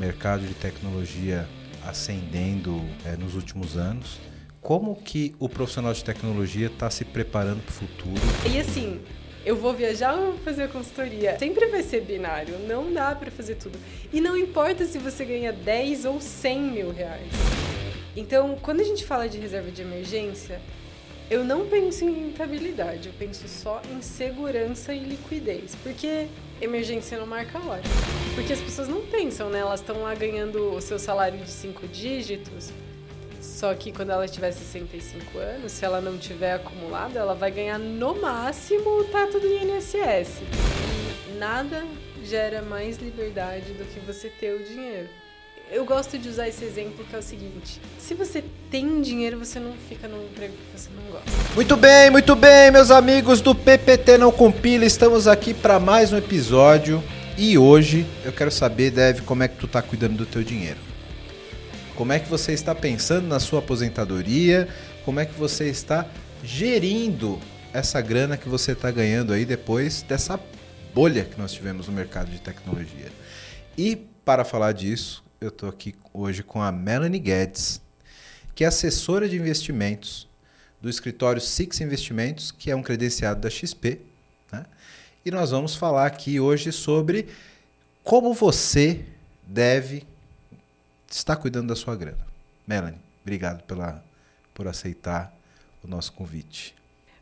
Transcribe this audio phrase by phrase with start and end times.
[0.00, 1.46] mercado de tecnologia
[1.86, 4.18] ascendendo é, nos últimos anos,
[4.60, 8.20] como que o profissional de tecnologia está se preparando para o futuro?
[8.50, 9.00] E assim,
[9.44, 11.38] eu vou viajar ou vou fazer consultoria?
[11.38, 13.78] Sempre vai ser binário, não dá para fazer tudo.
[14.12, 17.32] E não importa se você ganha 10 ou 100 mil reais.
[18.16, 20.60] Então, quando a gente fala de reserva de emergência,
[21.30, 25.76] eu não penso em rentabilidade, eu penso só em segurança e liquidez.
[25.82, 26.26] Porque
[26.60, 27.82] emergência não marca hora.
[28.34, 29.60] Porque as pessoas não pensam, né?
[29.60, 32.70] Elas estão lá ganhando o seu salário de cinco dígitos.
[33.40, 37.78] Só que quando ela tiver 65 anos, se ela não tiver acumulado, ela vai ganhar
[37.78, 40.42] no máximo o tato do INSS.
[41.28, 41.84] E nada
[42.22, 45.08] gera mais liberdade do que você ter o dinheiro.
[45.72, 48.42] Eu gosto de usar esse exemplo que é o seguinte: se você
[48.72, 51.30] tem dinheiro, você não fica num emprego que você não gosta.
[51.54, 56.16] Muito bem, muito bem, meus amigos do PPT Não Compila, estamos aqui para mais um
[56.16, 57.00] episódio
[57.38, 60.78] e hoje eu quero saber, Deve, como é que tu tá cuidando do teu dinheiro.
[61.94, 64.68] Como é que você está pensando na sua aposentadoria?
[65.04, 66.04] Como é que você está
[66.42, 67.38] gerindo
[67.72, 70.40] essa grana que você está ganhando aí depois dessa
[70.92, 73.12] bolha que nós tivemos no mercado de tecnologia?
[73.78, 77.80] E para falar disso, eu estou aqui hoje com a Melanie Guedes,
[78.54, 80.28] que é assessora de investimentos
[80.82, 84.00] do escritório Six Investimentos, que é um credenciado da XP.
[84.52, 84.66] Né?
[85.24, 87.28] E nós vamos falar aqui hoje sobre
[88.04, 89.02] como você
[89.46, 90.06] deve
[91.10, 92.26] estar cuidando da sua grana.
[92.66, 94.04] Melanie, obrigado pela,
[94.52, 95.34] por aceitar
[95.82, 96.74] o nosso convite.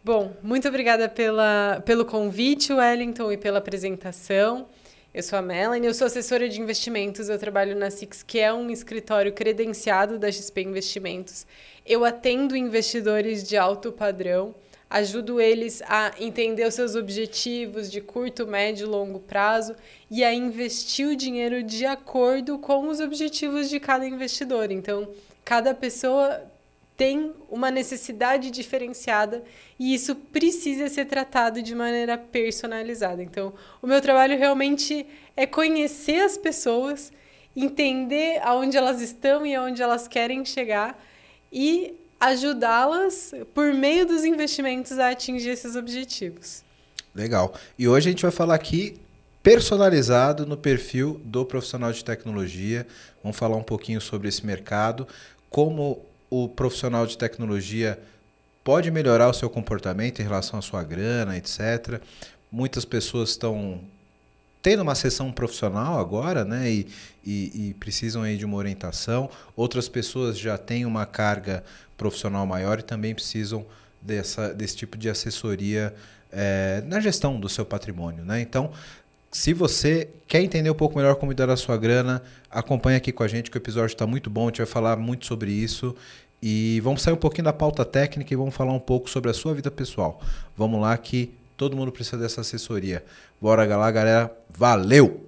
[0.02, 4.66] Bom, muito obrigada pela, pelo convite, Wellington, e pela apresentação.
[5.14, 8.52] Eu sou a Melanie, eu sou assessora de investimentos, eu trabalho na Six, que é
[8.52, 11.46] um escritório credenciado da XP Investimentos.
[11.86, 14.54] Eu atendo investidores de alto padrão,
[14.88, 19.74] ajudo eles a entender os seus objetivos de curto, médio e longo prazo
[20.10, 24.70] e a investir o dinheiro de acordo com os objetivos de cada investidor.
[24.70, 25.08] Então,
[25.42, 26.42] cada pessoa
[26.98, 29.44] tem uma necessidade diferenciada
[29.78, 33.22] e isso precisa ser tratado de maneira personalizada.
[33.22, 37.12] Então, o meu trabalho realmente é conhecer as pessoas,
[37.54, 41.00] entender aonde elas estão e aonde elas querem chegar
[41.52, 46.64] e ajudá-las por meio dos investimentos a atingir esses objetivos.
[47.14, 47.54] Legal.
[47.78, 49.00] E hoje a gente vai falar aqui
[49.40, 52.84] personalizado no perfil do profissional de tecnologia.
[53.22, 55.06] Vamos falar um pouquinho sobre esse mercado,
[55.48, 57.98] como o profissional de tecnologia
[58.62, 62.00] pode melhorar o seu comportamento em relação à sua grana, etc.
[62.50, 63.80] Muitas pessoas estão
[64.60, 66.86] tendo uma sessão profissional agora, né, e,
[67.24, 69.30] e, e, precisam aí de uma orientação.
[69.56, 71.64] Outras pessoas já têm uma carga
[71.96, 73.64] profissional maior e também precisam
[74.02, 75.94] dessa, desse tipo de assessoria
[76.30, 78.40] é, na gestão do seu patrimônio, né?
[78.40, 78.70] Então,
[79.30, 83.22] se você quer entender um pouco melhor como cuidar da sua grana, acompanha aqui com
[83.22, 85.94] a gente que o episódio está muito bom, a gente vai falar muito sobre isso.
[86.40, 89.34] E vamos sair um pouquinho da pauta técnica e vamos falar um pouco sobre a
[89.34, 90.20] sua vida pessoal.
[90.56, 93.04] Vamos lá que todo mundo precisa dessa assessoria.
[93.40, 94.32] Bora lá, galera.
[94.48, 95.27] Valeu!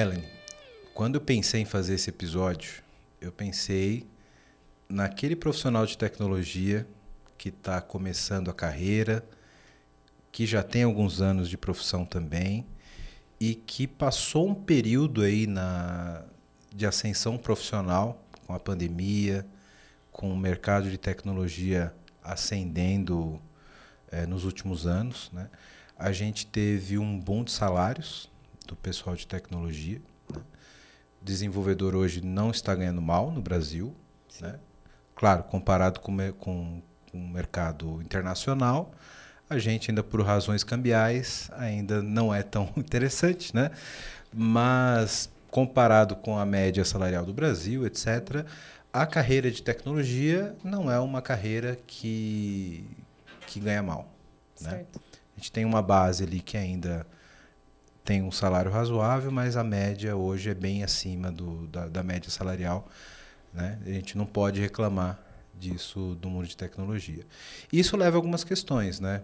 [0.00, 0.24] Melanie,
[0.94, 2.82] quando eu pensei em fazer esse episódio,
[3.20, 4.06] eu pensei
[4.88, 6.86] naquele profissional de tecnologia
[7.36, 9.22] que está começando a carreira,
[10.32, 12.64] que já tem alguns anos de profissão também
[13.38, 16.24] e que passou um período aí na,
[16.74, 19.46] de ascensão profissional com a pandemia,
[20.10, 21.92] com o mercado de tecnologia
[22.24, 23.38] ascendendo
[24.10, 25.30] é, nos últimos anos.
[25.30, 25.50] Né?
[25.94, 28.29] A gente teve um boom de salários
[28.70, 30.00] do pessoal de tecnologia.
[30.32, 30.40] Né?
[31.20, 33.94] Desenvolvedor hoje não está ganhando mal no Brasil.
[34.40, 34.58] Né?
[35.14, 38.92] Claro, comparado com, com, com o mercado internacional,
[39.48, 43.72] a gente ainda por razões cambiais ainda não é tão interessante, né?
[44.32, 48.46] Mas comparado com a média salarial do Brasil, etc.,
[48.92, 52.86] a carreira de tecnologia não é uma carreira que,
[53.48, 54.08] que ganha mal.
[54.60, 54.84] Né?
[55.36, 57.04] A gente tem uma base ali que ainda
[58.04, 62.30] tem um salário razoável, mas a média hoje é bem acima do, da, da média
[62.30, 62.88] salarial.
[63.52, 63.78] Né?
[63.84, 65.20] A gente não pode reclamar
[65.58, 67.26] disso do mundo de tecnologia.
[67.72, 69.22] Isso leva a algumas questões, né?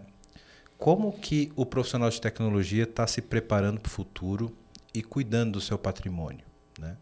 [0.76, 4.55] Como que o profissional de tecnologia está se preparando para o futuro
[4.93, 6.44] e cuidando do seu patrimônio,
[6.78, 6.99] né?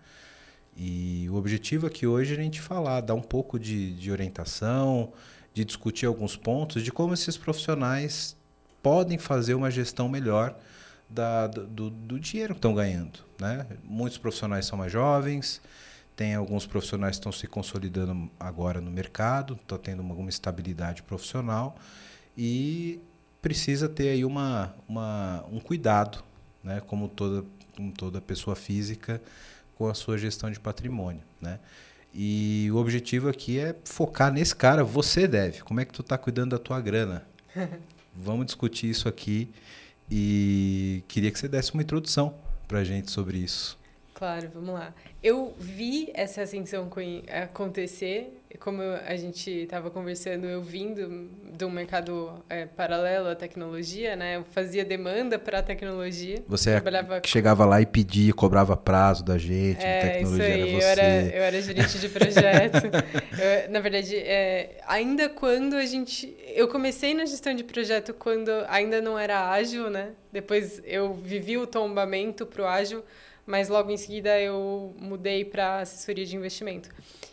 [0.77, 5.13] E o objetivo aqui hoje é a gente falar, dar um pouco de, de orientação,
[5.53, 8.37] de discutir alguns pontos de como esses profissionais
[8.83, 10.57] podem fazer uma gestão melhor
[11.09, 13.21] da, do, do dinheiro que estão ganhando.
[13.39, 13.67] Né?
[13.83, 15.61] Muitos profissionais são mais jovens,
[16.17, 21.77] tem alguns profissionais que estão se consolidando agora no mercado, estão tendo alguma estabilidade profissional
[22.37, 23.01] e
[23.43, 26.23] precisa ter aí uma, uma, um cuidado,
[26.63, 26.81] né?
[26.87, 27.45] como, toda,
[27.77, 29.21] como toda pessoa física,
[29.77, 31.23] com a sua gestão de patrimônio.
[31.41, 31.59] Né?
[32.13, 35.63] E o objetivo aqui é focar nesse cara, você deve.
[35.63, 37.27] Como é que tu está cuidando da tua grana?
[38.15, 39.53] Vamos discutir isso aqui
[40.11, 42.35] e queria que você desse uma introdução
[42.69, 43.79] para a gente sobre isso.
[44.15, 44.95] Claro, vamos lá.
[45.21, 46.89] Eu vi essa ascensão
[47.43, 54.15] acontecer, como a gente estava conversando, eu vim do, do mercado é, paralelo à tecnologia,
[54.15, 54.37] né?
[54.37, 56.45] Eu fazia demanda para a tecnologia.
[56.47, 57.21] Você é trabalhava...
[57.21, 60.81] que chegava lá e pedia, cobrava prazo da gente, é, tecnologia isso aí.
[60.81, 60.85] era você.
[60.85, 62.83] Eu era, eu era gerente de projeto.
[63.67, 66.37] eu, na verdade, é, ainda quando a gente...
[66.55, 70.11] Eu comecei na gestão de projeto quando ainda não era ágil, né?
[70.33, 73.03] Depois eu vivi o tombamento para o ágil,
[73.47, 76.89] mas logo em seguida eu mudei para assessoria de investimento.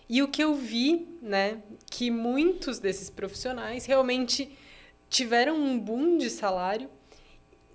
[0.10, 4.58] E o que eu vi, né, que muitos desses profissionais realmente
[5.10, 6.90] tiveram um boom de salário,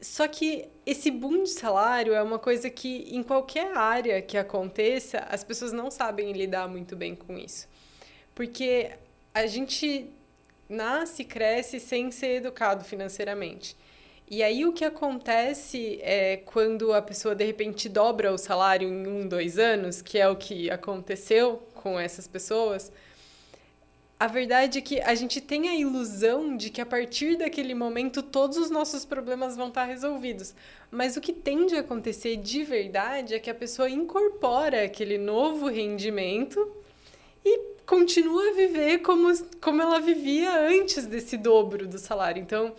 [0.00, 5.19] só que esse boom de salário é uma coisa que em qualquer área que aconteça,
[5.31, 7.67] as pessoas não sabem lidar muito bem com isso.
[8.35, 8.91] Porque
[9.33, 10.11] a gente
[10.69, 13.77] nasce e cresce sem ser educado financeiramente.
[14.28, 19.06] E aí o que acontece é quando a pessoa de repente dobra o salário em
[19.06, 22.90] um, dois anos, que é o que aconteceu com essas pessoas,
[24.19, 28.23] a verdade é que a gente tem a ilusão de que a partir daquele momento
[28.23, 30.55] todos os nossos problemas vão estar resolvidos.
[30.90, 35.69] Mas o que tende a acontecer de verdade é que a pessoa incorpora aquele novo
[35.69, 36.73] rendimento
[37.44, 39.31] e continua a viver como,
[39.61, 42.43] como ela vivia antes desse dobro do salário.
[42.43, 42.75] Então,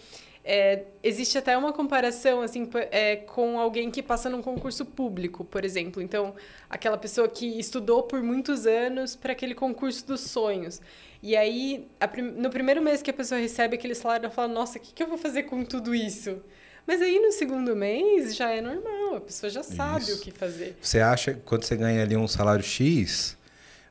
[0.50, 5.66] é, existe até uma comparação assim é, com alguém que passa num concurso público, por
[5.66, 6.02] exemplo.
[6.02, 6.34] Então,
[6.70, 10.80] aquela pessoa que estudou por muitos anos para aquele concurso dos sonhos.
[11.22, 14.78] E aí, prim no primeiro mês que a pessoa recebe aquele salário, ela fala: Nossa,
[14.78, 16.42] o que, que eu vou fazer com tudo isso?
[16.86, 20.16] Mas aí no segundo mês já é normal, a pessoa já sabe isso.
[20.16, 20.78] o que fazer.
[20.82, 23.36] Você acha que quando você ganha ali um salário X,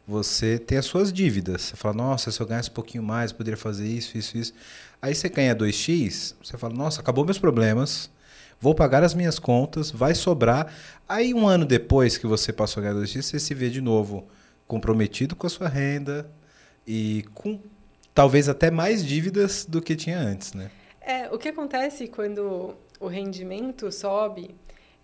[0.06, 1.62] você tem as suas dívidas.
[1.62, 4.54] Você fala, nossa, se eu ganhasse um pouquinho mais, poderia fazer isso, isso, isso.
[5.00, 8.10] Aí você ganha 2x, você fala, nossa, acabou meus problemas,
[8.60, 10.72] vou pagar as minhas contas, vai sobrar.
[11.08, 14.26] Aí um ano depois que você passou a ganhar 2x, você se vê de novo
[14.66, 16.30] comprometido com a sua renda
[16.86, 17.60] e com
[18.14, 20.70] talvez até mais dívidas do que tinha antes, né?
[21.00, 24.56] É, o que acontece quando o rendimento sobe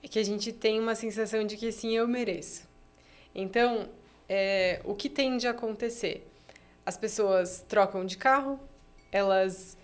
[0.02, 2.66] é que a gente tem uma sensação de que sim, eu mereço.
[3.34, 3.88] Então,
[4.28, 6.28] é, o que tende a acontecer?
[6.84, 8.58] As pessoas trocam de carro,
[9.12, 9.76] elas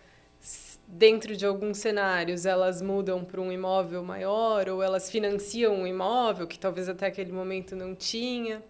[0.89, 6.47] dentro de alguns cenários, elas mudam para um imóvel maior ou elas financiam um imóvel
[6.47, 8.63] que talvez até aquele momento não tinha.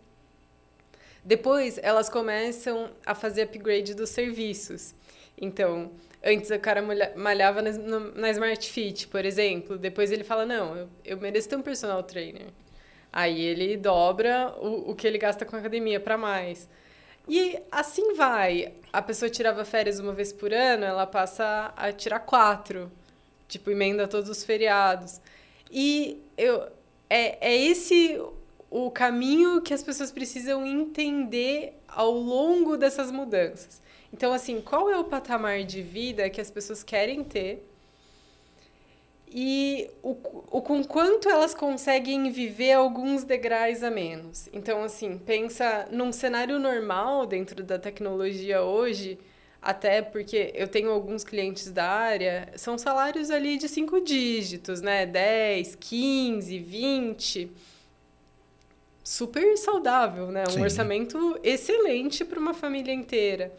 [1.25, 4.94] Depois, elas começam a fazer upgrade dos serviços.
[5.41, 5.93] Então,
[6.25, 6.82] antes o cara
[7.17, 9.79] malhava na, Smart Fit, por exemplo.
[9.79, 12.47] Depois ele fala, não, eu, mereço ter um personal trainer.
[13.12, 16.69] Aí ele dobra o, o que ele gasta com academia para mais.
[17.29, 18.73] E assim vai.
[18.93, 22.91] A pessoa tirava férias uma vez por ano, ela passa a tirar quatro.
[23.47, 25.21] Tipo, emenda todos os feriados.
[25.71, 26.69] E eu,
[27.09, 28.21] é, é esse
[28.71, 33.81] o caminho que as pessoas precisam entender ao longo dessas mudanças.
[34.12, 37.67] Então, assim, qual é o patamar de vida que as pessoas querem ter
[39.32, 40.11] e o,
[40.50, 44.49] o com quanto elas conseguem viver alguns degraus a menos.
[44.52, 49.18] Então, assim, pensa num cenário normal dentro da tecnologia hoje,
[49.61, 55.04] até porque eu tenho alguns clientes da área, são salários ali de cinco dígitos, né?
[55.04, 57.52] 10, 15, 20.
[59.02, 60.44] Super saudável, né?
[60.49, 60.62] Um Sim.
[60.62, 63.52] orçamento excelente para uma família inteira.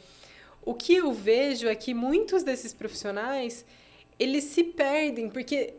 [0.61, 3.65] O que eu vejo é que muitos desses profissionais
[4.19, 5.75] eles se perdem, porque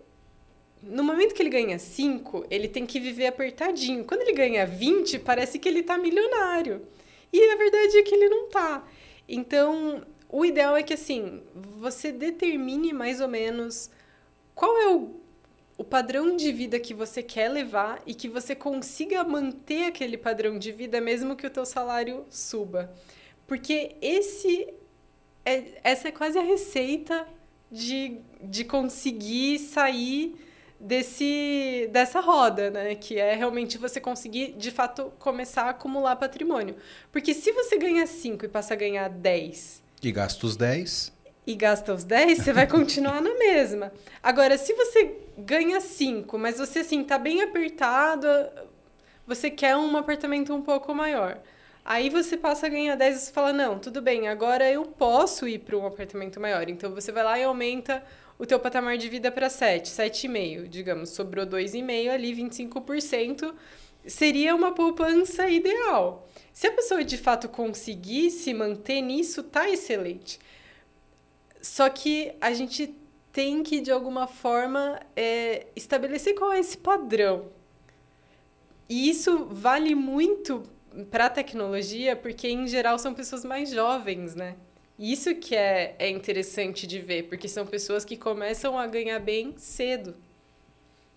[0.83, 4.05] no momento que ele ganha 5, ele tem que viver apertadinho.
[4.05, 6.87] Quando ele ganha 20, parece que ele está milionário.
[7.33, 8.87] E a verdade é que ele não está.
[9.29, 13.91] Então, o ideal é que assim, você determine mais ou menos
[14.55, 15.21] qual é o,
[15.77, 20.59] o padrão de vida que você quer levar e que você consiga manter aquele padrão
[20.59, 22.93] de vida mesmo que o teu salário suba.
[23.47, 24.73] Porque esse
[25.45, 27.27] é, essa é quase a receita
[27.71, 30.35] de, de conseguir sair
[30.81, 32.95] desse dessa roda, né?
[32.95, 36.77] Que é realmente você conseguir, de fato, começar a acumular patrimônio.
[37.13, 39.83] Porque se você ganha 5 e passa a ganhar 10...
[40.03, 41.13] E gasta os 10...
[41.47, 43.93] e gasta os 10, você vai continuar na mesma.
[44.23, 48.27] Agora, se você ganha 5, mas você assim tá bem apertado,
[49.27, 51.39] você quer um apartamento um pouco maior.
[51.91, 55.49] Aí você passa a ganhar 10 e você fala: "Não, tudo bem, agora eu posso
[55.49, 56.69] ir para um apartamento maior".
[56.69, 58.05] Então você vai lá e aumenta
[58.39, 63.53] o teu patamar de vida para 7, 7,5, digamos, sobrou 2,5 ali, 25%
[64.07, 66.29] seria uma poupança ideal.
[66.53, 70.39] Se a pessoa de fato conseguir se manter nisso, tá excelente.
[71.61, 72.95] Só que a gente
[73.33, 77.51] tem que, de alguma forma, é, estabelecer qual é esse padrão.
[78.89, 80.63] E isso vale muito
[81.11, 84.57] para a tecnologia, porque, em geral, são pessoas mais jovens, né?
[84.99, 89.55] Isso que é, é interessante de ver, porque são pessoas que começam a ganhar bem
[89.57, 90.15] cedo.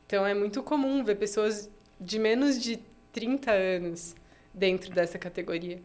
[0.05, 2.79] Então, é muito comum ver pessoas de menos de
[3.11, 4.15] 30 anos
[4.53, 5.81] dentro dessa categoria.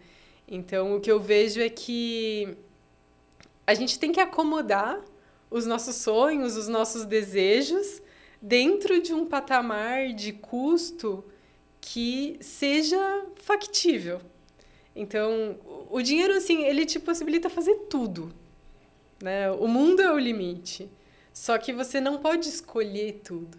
[0.46, 2.56] Então, o que eu vejo é que
[3.66, 5.00] a gente tem que acomodar
[5.50, 8.02] os nossos sonhos, os nossos desejos
[8.40, 11.24] dentro de um patamar de custo
[11.80, 14.20] que seja factível.
[14.94, 15.56] Então,
[15.90, 18.34] o dinheiro assim, ele te possibilita fazer tudo,
[19.22, 19.50] né?
[19.50, 20.90] O mundo é o limite.
[21.32, 23.56] Só que você não pode escolher tudo,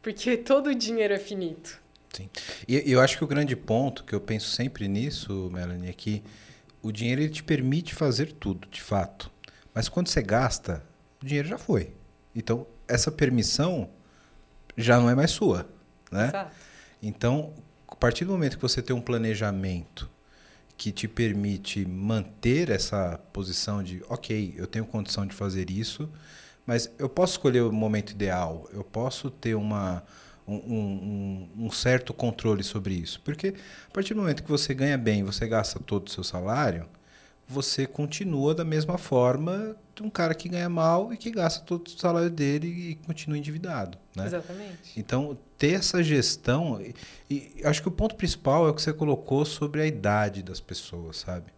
[0.00, 1.78] porque todo o dinheiro é finito.
[2.12, 2.30] Sim.
[2.66, 6.22] E eu acho que o grande ponto que eu penso sempre nisso, Melanie, é que
[6.82, 9.30] o dinheiro ele te permite fazer tudo, de fato.
[9.74, 10.82] Mas quando você gasta,
[11.22, 11.92] o dinheiro já foi.
[12.34, 13.90] Então, essa permissão
[14.76, 15.68] já não é mais sua.
[16.10, 16.28] Né?
[16.28, 16.56] Exato.
[17.02, 17.52] Então,
[17.88, 20.08] a partir do momento que você tem um planejamento
[20.76, 26.08] que te permite manter essa posição de, ok, eu tenho condição de fazer isso,
[26.66, 30.02] mas eu posso escolher o momento ideal, eu posso ter uma,
[30.46, 33.20] um, um, um, certo controle sobre isso.
[33.22, 33.54] Porque
[33.88, 36.86] a partir do momento que você ganha bem, você gasta todo o seu salário,
[37.50, 41.88] você continua da mesma forma de um cara que ganha mal e que gasta todo
[41.88, 43.98] o salário dele e continua endividado.
[44.14, 44.24] Né?
[44.24, 44.92] Exatamente.
[44.96, 46.80] Então, ter essa gestão.
[46.80, 46.94] E,
[47.28, 50.60] e, acho que o ponto principal é o que você colocou sobre a idade das
[50.60, 51.52] pessoas, sabe?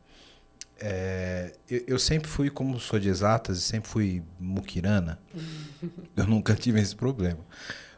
[0.80, 5.20] É, eu, eu, sempre fui, como sou de exatas, e sempre fui muquirana.
[6.16, 7.40] eu nunca tive esse problema.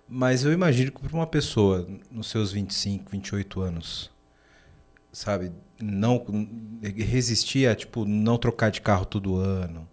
[0.09, 4.11] Mas eu imagino que para uma pessoa nos seus 25, 28 anos,
[5.13, 6.25] sabe, não
[6.83, 9.89] resistir a tipo não trocar de carro todo ano.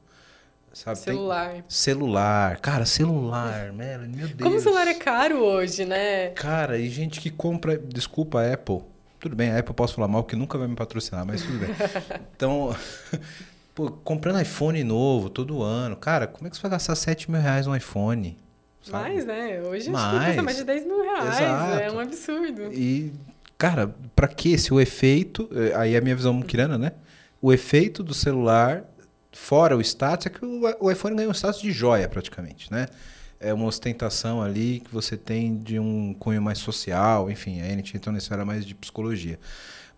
[0.73, 0.99] Sabe?
[0.99, 1.51] Celular.
[1.51, 1.63] Tem...
[1.67, 2.59] Celular.
[2.59, 4.41] Cara, celular, Melanie, meu Deus.
[4.41, 6.29] Como o celular é caro hoje, né?
[6.29, 7.77] Cara, e gente que compra.
[7.77, 8.81] Desculpa, a Apple.
[9.19, 11.69] Tudo bem, a Apple posso falar mal, porque nunca vai me patrocinar, mas tudo bem.
[12.35, 12.75] Então,
[13.75, 15.95] pô, comprando iPhone novo todo ano.
[15.95, 18.37] Cara, como é que você vai gastar 7 mil reais no iPhone?
[18.81, 19.09] Sabe?
[19.09, 19.61] Mais, né?
[19.61, 20.05] Hoje mais.
[20.05, 21.35] acho que custa mais de 10 mil reais.
[21.35, 21.79] Exato.
[21.79, 22.73] É um absurdo.
[22.73, 23.13] E
[23.61, 26.93] Cara, para que se o efeito, eh, aí é a minha visão muquirana, né?
[27.39, 28.83] O efeito do celular,
[29.31, 32.87] fora o status, é que o iPhone ganhou um status de joia praticamente, né?
[33.39, 37.95] É uma ostentação ali que você tem de um cunho mais social, enfim, a gente
[37.95, 39.39] entra nessa área mais de psicologia.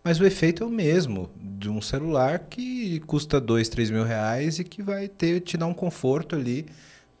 [0.02, 4.58] Mas o efeito é o mesmo de um celular que custa dois, três mil reais
[4.58, 6.66] e que vai ter, te dar um conforto ali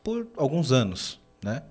[0.02, 1.62] por alguns anos, né?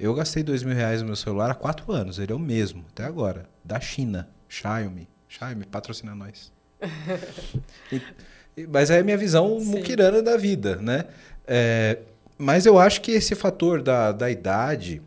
[0.00, 2.86] Eu gastei dois mil reais no meu celular há quatro anos, ele é o mesmo,
[2.90, 5.06] até agora da China, Xiaomi.
[5.28, 6.50] Xiaomi patrocina nós.
[7.92, 9.66] e, mas é a minha visão Sim.
[9.66, 11.04] muquirana da vida, né?
[11.46, 11.98] É,
[12.38, 15.02] mas eu acho que esse fator da, da idade,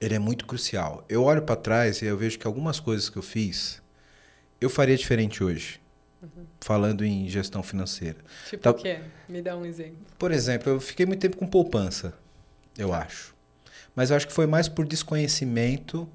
[0.00, 1.04] ele é muito crucial.
[1.06, 3.82] Eu olho para trás e eu vejo que algumas coisas que eu fiz,
[4.58, 5.78] eu faria diferente hoje.
[6.22, 6.46] Uhum.
[6.60, 8.18] Falando em gestão financeira.
[8.48, 9.00] Tipo o quê?
[9.28, 9.98] Me dá um exemplo.
[10.18, 12.14] Por exemplo, eu fiquei muito tempo com poupança,
[12.78, 13.02] eu tá.
[13.02, 13.31] acho.
[13.94, 16.08] Mas eu acho que foi mais por desconhecimento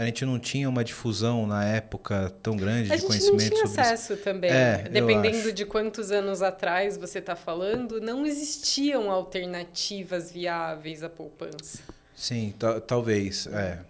[0.00, 3.48] a gente não tinha uma difusão na época tão grande a de conhecimento sobre A
[3.48, 4.22] gente não tinha acesso isso.
[4.22, 4.50] também.
[4.50, 11.80] É, Dependendo de quantos anos atrás você está falando, não existiam alternativas viáveis à poupança.
[12.16, 12.54] Sim,
[12.86, 13.46] talvez.
[13.48, 13.80] É.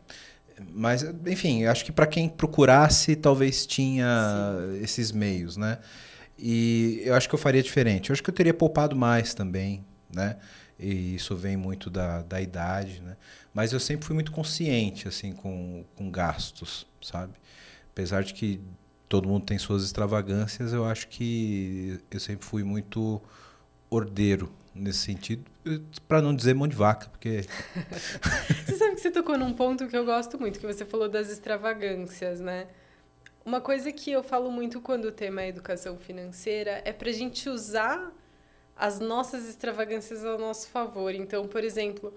[0.72, 4.82] Mas, enfim, acho que para quem procurasse, talvez tinha Sim.
[4.82, 5.78] esses meios, né?
[6.36, 8.10] E eu acho que eu faria diferente.
[8.10, 10.36] Eu acho que eu teria poupado mais também, né?
[10.80, 13.16] E isso vem muito da, da idade, né?
[13.52, 17.34] Mas eu sempre fui muito consciente assim com, com gastos, sabe?
[17.92, 18.60] Apesar de que
[19.08, 23.20] todo mundo tem suas extravagâncias, eu acho que eu sempre fui muito
[23.90, 25.44] ordeiro nesse sentido,
[26.06, 27.44] para não dizer mão de vaca, porque
[28.64, 31.28] Você sabe que você tocou num ponto que eu gosto muito, que você falou das
[31.28, 32.68] extravagâncias, né?
[33.44, 37.12] Uma coisa que eu falo muito quando o tema é educação financeira é para a
[37.12, 38.12] gente usar
[38.80, 41.14] as nossas extravagâncias ao nosso favor.
[41.14, 42.14] Então, por exemplo,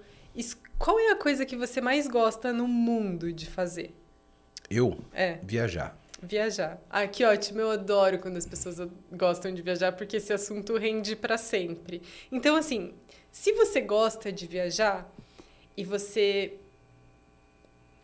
[0.80, 3.94] qual é a coisa que você mais gosta no mundo de fazer?
[4.70, 4.98] Eu?
[5.12, 5.40] É.
[5.44, 6.00] Viajar.
[6.22, 6.82] Viajar.
[6.90, 7.60] Ah, que ótimo.
[7.60, 8.78] Eu adoro quando as pessoas
[9.12, 12.02] gostam de viajar, porque esse assunto rende para sempre.
[12.32, 12.94] Então, assim,
[13.30, 15.14] se você gosta de viajar
[15.76, 16.54] e você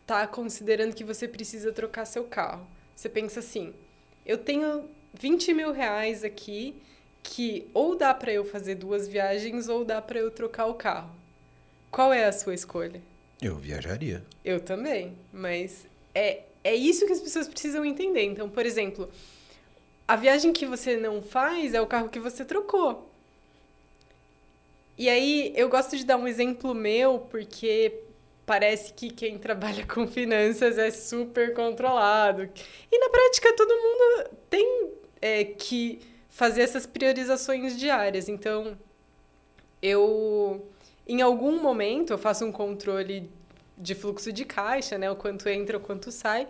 [0.06, 3.72] tá considerando que você precisa trocar seu carro, você pensa assim:
[4.26, 6.82] eu tenho 20 mil reais aqui
[7.22, 11.10] que ou dá para eu fazer duas viagens ou dá para eu trocar o carro.
[11.90, 13.02] Qual é a sua escolha?
[13.42, 14.22] Eu viajaria.
[14.44, 18.24] Eu também, mas é, é isso que as pessoas precisam entender.
[18.24, 19.10] Então, por exemplo,
[20.06, 23.10] a viagem que você não faz é o carro que você trocou.
[24.98, 28.02] E aí, eu gosto de dar um exemplo meu, porque
[28.44, 32.48] parece que quem trabalha com finanças é super controlado.
[32.92, 34.90] E na prática, todo mundo tem
[35.22, 38.28] é, que fazer essas priorizações diárias.
[38.28, 38.78] Então,
[39.82, 40.66] eu,
[41.06, 43.28] em algum momento, eu faço um controle
[43.76, 45.10] de fluxo de caixa, né?
[45.10, 46.46] O quanto entra, o quanto sai.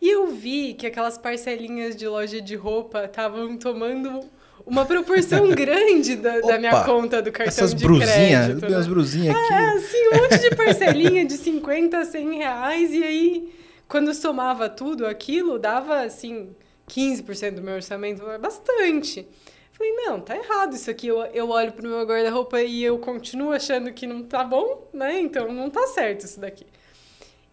[0.00, 4.24] E eu vi que aquelas parcelinhas de loja de roupa estavam tomando
[4.66, 8.68] uma proporção grande da, da, minha conta do cartão essas de brusinha, crédito.
[8.68, 8.76] Né?
[8.76, 9.54] As brusinhas aqui.
[9.54, 12.92] É, assim, um monte de parcelinha de 50, 100 reais.
[12.92, 13.54] E aí,
[13.88, 16.50] quando somava tudo aquilo, dava, assim,
[16.92, 18.22] 15% do meu orçamento.
[18.38, 19.26] Bastante.
[19.72, 21.06] Falei, não, tá errado isso aqui.
[21.06, 25.18] Eu, eu olho pro meu guarda-roupa e eu continuo achando que não tá bom, né?
[25.20, 26.66] Então não tá certo isso daqui.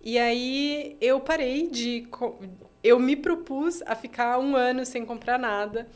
[0.04, 2.08] E aí eu parei de.
[2.84, 5.88] Eu me propus a ficar um ano sem comprar nada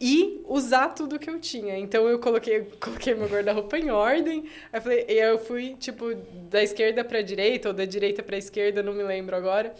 [0.00, 1.78] e usar tudo que eu tinha.
[1.78, 4.44] Então eu coloquei, coloquei meu guarda-roupa em ordem.
[4.72, 6.14] Aí eu, eu fui, tipo,
[6.48, 9.74] da esquerda para direita ou da direita para esquerda, não me lembro agora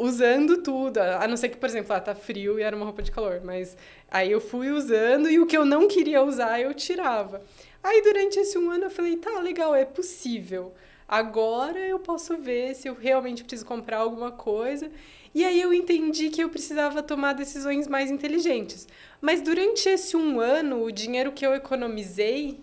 [0.00, 0.98] usando tudo.
[0.98, 3.40] A não ser que, por exemplo, lá tá frio e era uma roupa de calor.
[3.44, 3.76] Mas
[4.10, 7.42] aí eu fui usando e o que eu não queria usar eu tirava.
[7.82, 10.72] Aí durante esse um ano eu falei, tá, legal, é possível.
[11.06, 14.90] Agora eu posso ver se eu realmente preciso comprar alguma coisa.
[15.34, 18.88] E aí eu entendi que eu precisava tomar decisões mais inteligentes.
[19.20, 22.60] Mas durante esse um ano, o dinheiro que eu economizei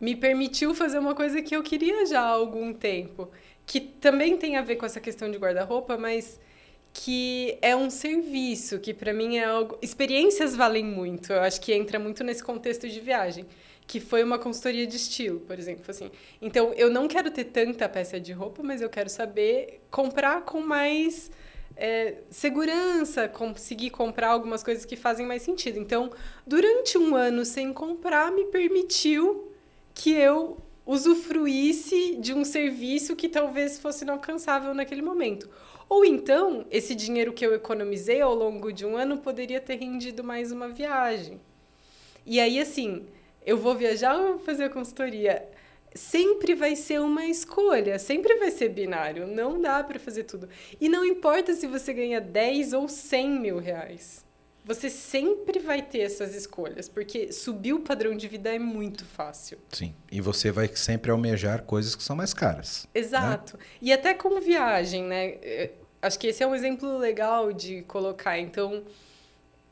[0.00, 3.28] me permitiu fazer uma coisa que eu queria já há algum tempo
[3.70, 6.40] que também tem a ver com essa questão de guarda-roupa, mas
[6.92, 9.78] que é um serviço, que para mim é algo.
[9.80, 11.32] Experiências valem muito.
[11.32, 13.46] Eu acho que entra muito nesse contexto de viagem,
[13.86, 16.10] que foi uma consultoria de estilo, por exemplo, assim.
[16.42, 20.60] Então, eu não quero ter tanta peça de roupa, mas eu quero saber comprar com
[20.60, 21.30] mais
[21.76, 25.78] é, segurança, conseguir comprar algumas coisas que fazem mais sentido.
[25.78, 26.10] Então,
[26.44, 29.52] durante um ano sem comprar, me permitiu
[29.94, 30.58] que eu
[30.90, 35.48] usufruísse de um serviço que talvez fosse inalcançável naquele momento.
[35.88, 40.24] Ou então, esse dinheiro que eu economizei ao longo de um ano poderia ter rendido
[40.24, 41.40] mais uma viagem.
[42.26, 43.06] E aí, assim,
[43.46, 45.48] eu vou viajar ou vou fazer a consultoria?
[45.94, 50.48] Sempre vai ser uma escolha, sempre vai ser binário, não dá para fazer tudo.
[50.80, 54.28] E não importa se você ganha 10 ou 100 mil reais
[54.74, 59.58] você sempre vai ter essas escolhas, porque subir o padrão de vida é muito fácil.
[59.68, 62.86] Sim, e você vai sempre almejar coisas que são mais caras.
[62.94, 63.00] Né?
[63.00, 63.56] Exato.
[63.56, 63.64] Né?
[63.82, 65.70] E até com viagem, né?
[66.00, 68.38] Acho que esse é um exemplo legal de colocar.
[68.38, 68.84] Então,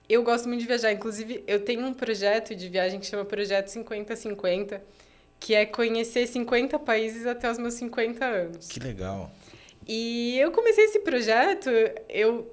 [0.08, 0.92] eu gosto muito de viajar.
[0.92, 4.80] Inclusive, eu tenho um projeto de viagem que chama Projeto 50-50,
[5.38, 8.66] que é conhecer 50 países até os meus 50 anos.
[8.66, 9.30] Que legal.
[9.86, 11.70] E eu comecei esse projeto,
[12.08, 12.52] eu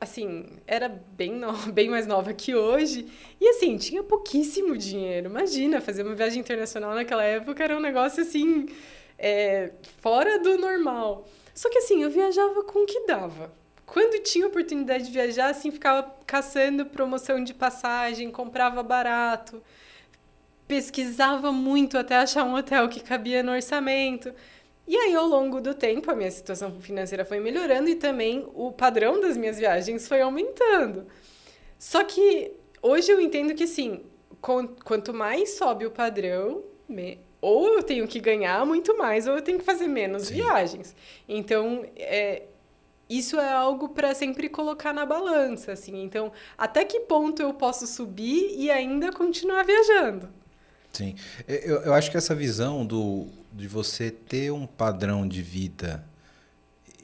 [0.00, 1.52] assim, era bem, no...
[1.72, 3.06] bem mais nova que hoje.
[3.40, 5.28] E assim, tinha pouquíssimo dinheiro.
[5.28, 8.66] Imagina, fazer uma viagem internacional naquela época era um negócio assim,
[9.18, 11.26] é, fora do normal.
[11.54, 13.52] Só que assim, eu viajava com o que dava.
[13.86, 19.62] Quando tinha oportunidade de viajar, assim, ficava caçando promoção de passagem, comprava barato,
[20.66, 24.34] pesquisava muito até achar um hotel que cabia no orçamento.
[24.86, 28.70] E aí, ao longo do tempo, a minha situação financeira foi melhorando e também o
[28.70, 31.06] padrão das minhas viagens foi aumentando.
[31.78, 34.04] Só que hoje eu entendo que, assim,
[34.40, 36.62] quanto mais sobe o padrão,
[37.40, 40.34] ou eu tenho que ganhar muito mais, ou eu tenho que fazer menos Sim.
[40.34, 40.94] viagens.
[41.28, 42.44] Então, é,
[43.08, 46.02] isso é algo para sempre colocar na balança, assim.
[46.02, 50.28] Então, até que ponto eu posso subir e ainda continuar viajando?
[50.92, 51.14] Sim.
[51.46, 56.04] Eu, eu acho que essa visão do, de você ter um padrão de vida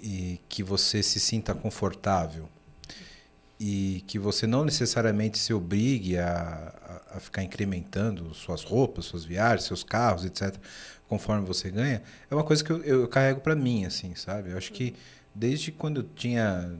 [0.02, 2.48] e que você se sinta confortável
[3.58, 9.24] e que você não necessariamente se obrigue a, a, a ficar incrementando suas roupas, suas
[9.24, 10.56] viagens, seus carros, etc.,
[11.08, 14.50] conforme você ganha, é uma coisa que eu, eu carrego para mim, assim, sabe?
[14.50, 14.94] Eu acho que
[15.34, 16.74] desde quando eu tinha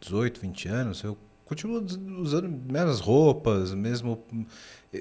[0.00, 1.16] 18, 20 anos, eu
[1.52, 1.84] continuo
[2.22, 4.24] usando mesmas roupas, mesmo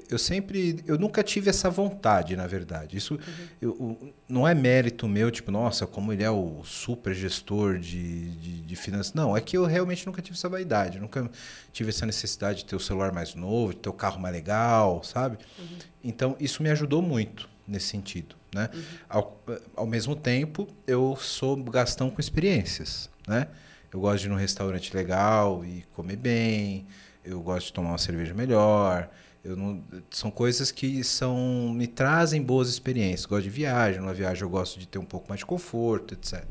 [0.10, 2.98] eu sempre, eu nunca tive essa vontade, na verdade.
[2.98, 3.48] Isso uhum.
[3.62, 8.62] eu, não é mérito meu, tipo, nossa, como ele é o super gestor de, de,
[8.62, 9.14] de, finanças.
[9.14, 11.30] Não, é que eu realmente nunca tive essa vaidade, nunca
[11.72, 15.04] tive essa necessidade de ter o celular mais novo, de ter o carro mais legal,
[15.04, 15.38] sabe?
[15.58, 15.78] Uhum.
[16.04, 18.70] Então, isso me ajudou muito nesse sentido, né?
[18.74, 18.82] Uhum.
[19.10, 19.44] Ao,
[19.76, 23.48] ao mesmo tempo, eu sou gastão com experiências, né?
[23.94, 26.86] Eu gosto de ir num restaurante legal e comer bem,
[27.24, 29.10] eu gosto de tomar uma cerveja melhor,
[29.44, 33.26] eu não, são coisas que são me trazem boas experiências.
[33.26, 36.44] Gosto de viagem, numa viagem eu gosto de ter um pouco mais de conforto, etc.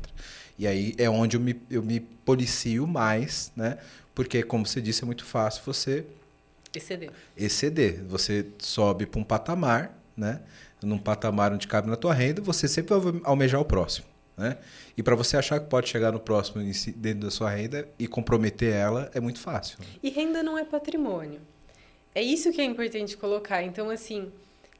[0.59, 3.77] E aí é onde eu me, eu me policio mais, né?
[4.13, 6.05] Porque, como você disse, é muito fácil você
[6.75, 7.11] exceder.
[7.35, 8.03] Exceder.
[8.07, 10.41] Você sobe para um patamar, né?
[10.83, 14.05] Num patamar onde cabe na tua renda, você sempre vai almejar o próximo.
[14.41, 14.57] Né?
[14.97, 16.63] E para você achar que pode chegar no próximo
[16.95, 19.77] dentro da sua renda e comprometer ela é muito fácil.
[20.01, 21.39] E renda não é patrimônio.
[22.15, 23.61] É isso que é importante colocar.
[23.61, 24.31] Então, assim,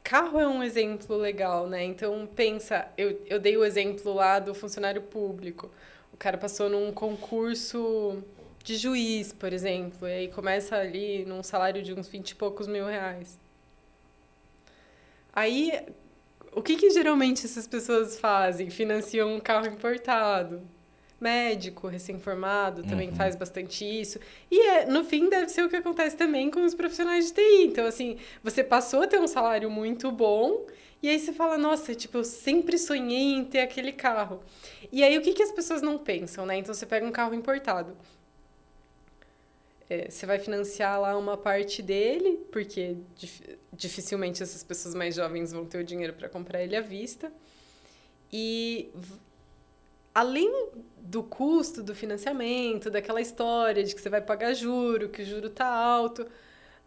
[0.04, 1.84] carro é um exemplo legal, né?
[1.84, 5.70] Então, pensa, eu, eu dei o exemplo lá do funcionário público.
[6.12, 8.24] O cara passou num concurso
[8.64, 12.68] de juiz, por exemplo, e aí começa ali num salário de uns 20 e poucos
[12.68, 13.40] mil reais.
[15.34, 15.86] Aí,
[16.54, 18.70] o que, que geralmente essas pessoas fazem?
[18.70, 20.62] Financiam um carro importado
[21.22, 23.16] médico recém-formado também uhum.
[23.16, 24.20] faz bastante isso.
[24.50, 27.66] E é, no fim deve ser o que acontece também com os profissionais de TI.
[27.66, 30.66] Então, assim, você passou a ter um salário muito bom
[31.02, 34.42] e aí você fala, nossa, tipo, eu sempre sonhei em ter aquele carro.
[34.92, 36.58] E aí o que, que as pessoas não pensam, né?
[36.58, 37.96] Então você pega um carro importado.
[39.92, 42.96] É, você vai financiar lá uma parte dele, porque
[43.74, 47.30] dificilmente essas pessoas mais jovens vão ter o dinheiro para comprar ele à vista.
[48.32, 48.90] E
[50.16, 50.50] além
[50.98, 55.48] do custo do financiamento, daquela história de que você vai pagar juro, que o juro
[55.48, 56.26] está alto,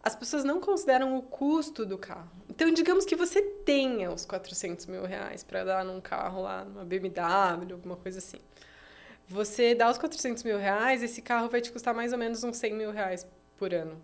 [0.01, 2.31] as pessoas não consideram o custo do carro.
[2.49, 6.83] Então, digamos que você tenha os 400 mil reais para dar num carro lá, numa
[6.83, 8.39] BMW, alguma coisa assim.
[9.27, 12.57] Você dá os 400 mil reais, esse carro vai te custar mais ou menos uns
[12.57, 14.01] 100 mil reais por ano.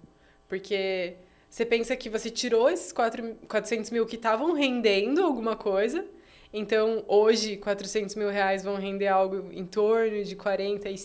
[0.48, 1.16] Porque
[1.50, 6.06] você pensa que você tirou esses 400 mil que estavam rendendo alguma coisa
[6.54, 10.96] então, hoje, 400 mil reais vão render algo em torno de 40 e,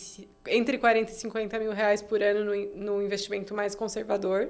[0.48, 4.48] entre 40 e 50 mil reais por ano no, no investimento mais conservador.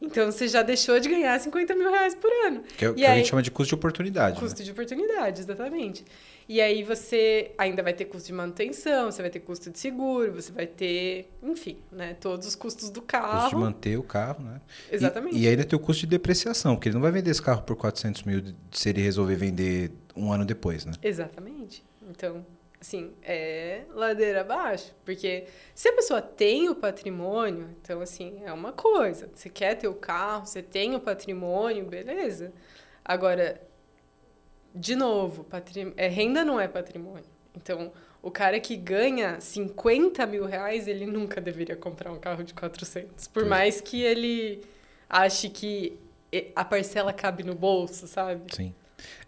[0.00, 2.62] Então, você já deixou de ganhar 50 mil reais por ano.
[2.76, 4.38] Que, é o que aí, a gente chama de custo de oportunidade.
[4.38, 4.64] Custo né?
[4.64, 6.04] de oportunidade, exatamente.
[6.52, 10.34] E aí você ainda vai ter custo de manutenção, você vai ter custo de seguro,
[10.34, 13.44] você vai ter, enfim, né, todos os custos do carro.
[13.44, 14.60] Custo de manter o carro, né?
[14.90, 15.34] Exatamente.
[15.34, 17.62] E, e ainda tem o custo de depreciação, porque ele não vai vender esse carro
[17.62, 20.92] por 400 mil se ele resolver vender um ano depois, né?
[21.02, 21.82] Exatamente.
[22.10, 22.44] Então,
[22.78, 24.94] assim, é ladeira abaixo.
[25.06, 29.30] Porque se a pessoa tem o patrimônio, então, assim, é uma coisa.
[29.34, 32.52] Você quer ter o carro, você tem o patrimônio, beleza.
[33.02, 33.58] Agora,
[34.74, 35.92] de novo, patrim...
[35.96, 37.24] é, renda não é patrimônio.
[37.54, 42.54] Então, o cara que ganha 50 mil reais, ele nunca deveria comprar um carro de
[42.54, 43.28] 400.
[43.28, 44.62] Por mais que ele
[45.08, 45.98] ache que
[46.54, 48.54] a parcela cabe no bolso, sabe?
[48.54, 48.74] Sim.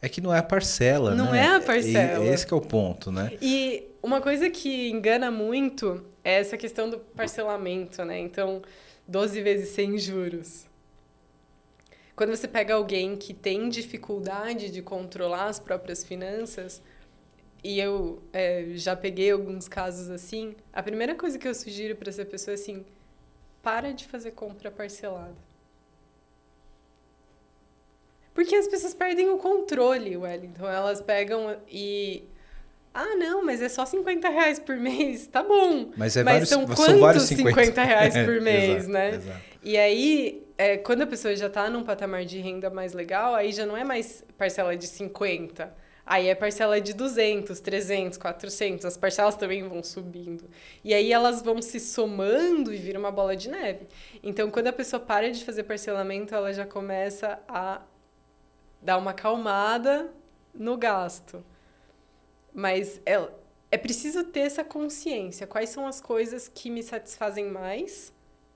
[0.01, 1.31] É que não é a parcela, não né?
[1.31, 2.25] Não é a parcela.
[2.25, 3.33] E, esse é o ponto, né?
[3.43, 8.19] E uma coisa que engana muito é essa questão do parcelamento, né?
[8.19, 8.63] Então,
[9.07, 10.67] 12 vezes sem juros.
[12.17, 16.81] Quando você pega alguém que tem dificuldade de controlar as próprias finanças,
[17.63, 22.11] e eu é, já peguei alguns casos assim, a primeira coisa que eu sugiro para
[22.11, 22.85] essa pessoa é assim:
[23.63, 25.35] para de fazer compra parcelada.
[28.35, 30.69] Porque as pessoas perdem o controle, Wellington.
[30.69, 32.25] Elas pegam e.
[32.93, 35.27] Ah, não, mas é só 50 reais por mês.
[35.27, 35.93] Tá bom.
[35.97, 39.15] Mas, é mas vários, são quantos são vários 50, 50 reais por mês, exato, né?
[39.15, 39.54] Exato.
[39.65, 43.51] E aí, é, quando a pessoa já está num patamar de renda mais legal, aí
[43.51, 45.75] já não é mais parcela de 50.
[46.07, 48.85] Aí é parcela de 200, 300, 400.
[48.85, 50.51] As parcelas também vão subindo.
[50.85, 53.87] E aí elas vão se somando e vira uma bola de neve.
[54.23, 57.81] Então, quando a pessoa para de fazer parcelamento, ela já começa a
[58.83, 60.13] dar uma acalmada
[60.53, 61.43] no gasto.
[62.53, 63.27] Mas é,
[63.71, 65.47] é preciso ter essa consciência.
[65.47, 68.14] Quais são as coisas que me satisfazem mais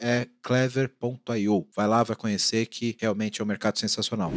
[0.00, 1.66] é clever.io.
[1.74, 4.32] Vai lá, vai conhecer que realmente é um mercado sensacional.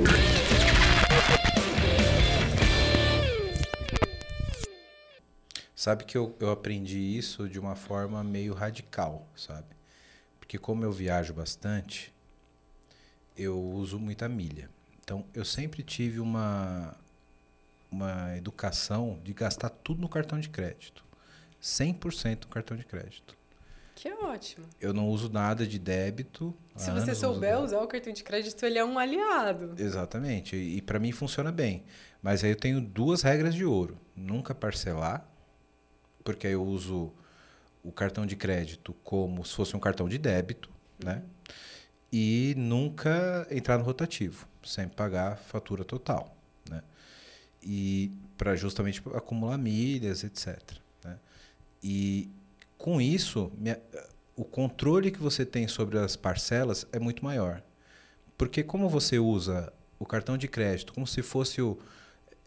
[5.75, 9.75] Sabe que eu, eu aprendi isso de uma forma meio radical, sabe?
[10.39, 12.13] Porque como eu viajo bastante,
[13.35, 14.69] eu uso muita milha.
[15.03, 16.95] Então, eu sempre tive uma,
[17.91, 21.03] uma educação de gastar tudo no cartão de crédito.
[21.61, 23.35] 100% no cartão de crédito.
[24.01, 24.65] Que ótimo.
[24.79, 26.57] Eu não uso nada de débito.
[26.75, 29.75] Se você souber usar o cartão de crédito, ele é um aliado.
[29.77, 30.55] Exatamente.
[30.55, 31.83] E, e para mim funciona bem.
[32.19, 35.23] Mas aí eu tenho duas regras de ouro: nunca parcelar,
[36.23, 37.13] porque aí eu uso
[37.83, 41.13] o cartão de crédito como se fosse um cartão de débito, né?
[41.13, 41.19] uhum.
[41.19, 41.23] né?
[42.11, 46.35] E nunca entrar no rotativo sempre pagar fatura total,
[46.67, 46.81] né?
[47.61, 50.59] E para justamente acumular milhas, etc.
[51.03, 51.19] Né?
[51.83, 52.31] E
[52.81, 53.79] com isso, minha,
[54.35, 57.61] o controle que você tem sobre as parcelas é muito maior.
[58.35, 61.77] Porque como você usa o cartão de crédito como se fosse o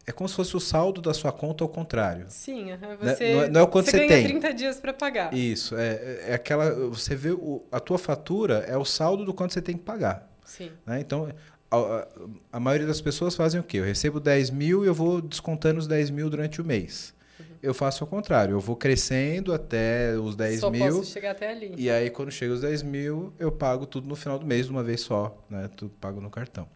[0.06, 2.26] é como se fosse o saldo da sua conta ao contrário.
[2.28, 2.78] Sim, né?
[3.00, 4.24] você, não, é, não é o quanto você, você tem.
[4.24, 5.32] 30 dias para pagar.
[5.32, 6.70] Isso, é, é aquela.
[6.90, 10.30] Você vê o, a tua fatura é o saldo do quanto você tem que pagar.
[10.44, 10.70] Sim.
[10.84, 11.00] Né?
[11.00, 11.32] Então,
[11.70, 12.06] a,
[12.52, 13.78] a, maioria das pessoas fazem o quê?
[13.78, 17.14] Eu recebo 10 mil e eu vou descontando os 10 mil durante o mês.
[17.38, 17.46] Uhum.
[17.62, 20.96] Eu faço o contrário, eu vou crescendo até os 10 só mil.
[20.96, 21.74] Posso chegar até ali.
[21.76, 24.72] E aí, quando chega os 10 mil, eu pago tudo no final do mês de
[24.72, 25.68] uma vez só, né?
[25.76, 26.68] Tudo pago no cartão.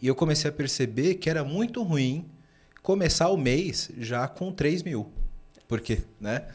[0.00, 2.28] E eu comecei a perceber que era muito ruim
[2.82, 5.12] começar o mês já com 3 mil.
[5.68, 6.48] Porque, né?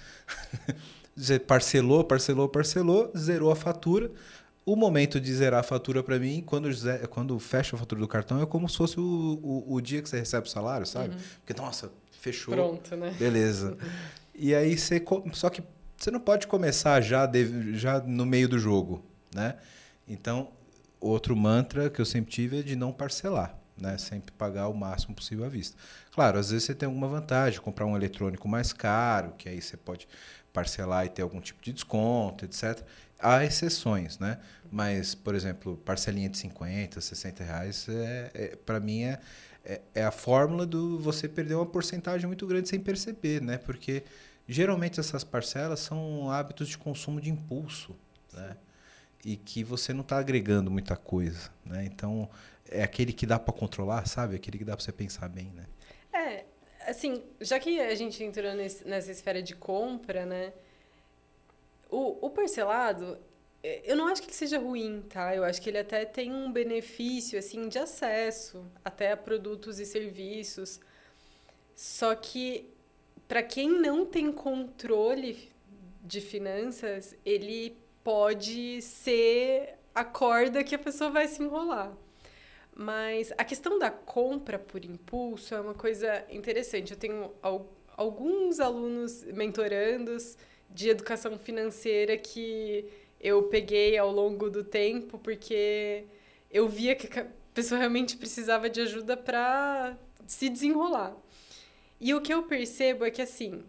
[1.15, 4.11] Você parcelou, parcelou, parcelou, zerou a fatura.
[4.63, 6.69] O momento de zerar a fatura para mim, quando,
[7.09, 10.09] quando fecha a fatura do cartão, é como se fosse o, o, o dia que
[10.09, 11.15] você recebe o salário, sabe?
[11.15, 11.21] Uhum.
[11.37, 12.53] Porque, nossa, fechou.
[12.53, 13.15] Pronto, né?
[13.17, 13.77] Beleza.
[14.33, 15.03] e aí você.
[15.33, 15.63] Só que
[15.97, 19.03] você não pode começar já, de, já no meio do jogo,
[19.33, 19.55] né?
[20.07, 20.51] Então,
[20.99, 23.57] outro mantra que eu sempre tive é de não parcelar.
[23.79, 23.97] Né?
[23.97, 25.77] Sempre pagar o máximo possível à vista.
[26.11, 29.77] Claro, às vezes você tem alguma vantagem, comprar um eletrônico mais caro, que aí você
[29.77, 30.07] pode
[30.51, 32.81] parcelar e ter algum tipo de desconto, etc.
[33.19, 34.39] Há exceções, né?
[34.71, 39.19] Mas, por exemplo, parcelinha de 50, 60 reais, é, é para mim é,
[39.67, 43.57] é, é, a fórmula do você perder uma porcentagem muito grande sem perceber, né?
[43.57, 44.01] Porque
[44.47, 47.93] geralmente essas parcelas são hábitos de consumo de impulso,
[48.31, 48.55] né?
[49.25, 51.83] E que você não está agregando muita coisa, né?
[51.83, 52.29] Então,
[52.69, 54.37] é aquele que dá para controlar, sabe?
[54.37, 55.65] Aquele que dá para você pensar bem, né?
[56.13, 56.45] É,
[56.89, 60.53] assim, já que a gente entrou nesse, nessa esfera de compra, né?
[61.89, 63.17] O, o parcelado,
[63.63, 65.35] eu não acho que ele seja ruim, tá?
[65.35, 69.85] Eu acho que ele até tem um benefício, assim, de acesso até a produtos e
[69.85, 70.79] serviços.
[71.75, 72.69] Só que,
[73.27, 75.51] para quem não tem controle
[76.03, 81.91] de finanças, ele pode ser a corda que a pessoa vai se enrolar.
[82.73, 86.91] Mas a questão da compra por impulso é uma coisa interessante.
[86.91, 87.33] Eu tenho
[87.97, 90.37] alguns alunos mentorandos
[90.69, 92.85] de educação financeira que
[93.19, 96.05] eu peguei ao longo do tempo porque
[96.51, 101.15] eu via que a pessoa realmente precisava de ajuda para se desenrolar.
[101.99, 103.63] E o que eu percebo é que assim,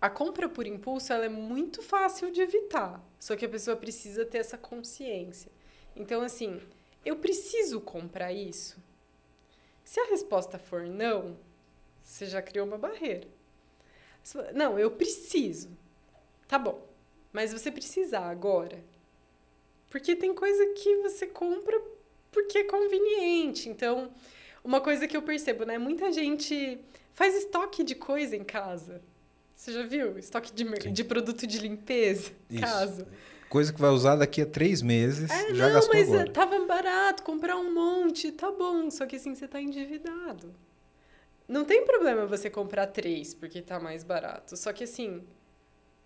[0.00, 4.24] a compra por impulso ela é muito fácil de evitar, só que a pessoa precisa
[4.24, 5.50] ter essa consciência.
[5.96, 6.60] Então assim,
[7.04, 8.80] eu preciso comprar isso?
[9.82, 11.36] Se a resposta for não,
[12.02, 13.26] você já criou uma barreira.
[14.54, 15.70] Não, eu preciso.
[16.46, 16.87] Tá bom.
[17.32, 18.82] Mas você precisa agora.
[19.90, 21.80] Porque tem coisa que você compra
[22.30, 23.68] porque é conveniente.
[23.68, 24.10] Então,
[24.62, 25.78] uma coisa que eu percebo, né?
[25.78, 26.78] Muita gente
[27.14, 29.00] faz estoque de coisa em casa.
[29.54, 30.18] Você já viu?
[30.18, 33.08] Estoque de, de produto de limpeza em casa.
[33.48, 36.30] Coisa que vai usar daqui a três meses, é, já não, gastou mas agora.
[36.30, 38.90] tava barato, comprar um monte, tá bom.
[38.90, 40.54] Só que assim, você tá endividado.
[41.48, 44.54] Não tem problema você comprar três, porque tá mais barato.
[44.54, 45.24] Só que assim,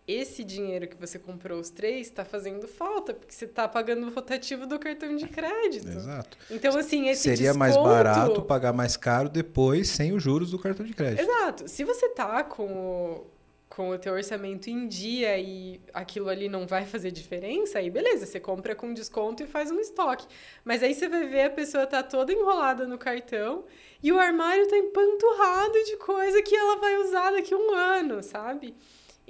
[0.06, 4.10] esse dinheiro que você comprou os três está fazendo falta, porque você está pagando o
[4.10, 5.88] rotativo do cartão de crédito.
[5.88, 6.36] Exato.
[6.50, 7.58] Então, assim, esse Seria desconto...
[7.58, 11.22] mais barato pagar mais caro depois sem os juros do cartão de crédito.
[11.22, 11.68] Exato.
[11.68, 13.26] Se você tá com o,
[13.68, 18.26] com o teu orçamento em dia e aquilo ali não vai fazer diferença, aí beleza,
[18.26, 20.26] você compra com desconto e faz um estoque.
[20.64, 23.64] Mas aí você vai ver a pessoa tá toda enrolada no cartão
[24.02, 28.20] e o armário tá empanturrado de coisa que ela vai usar daqui a um ano,
[28.20, 28.74] sabe?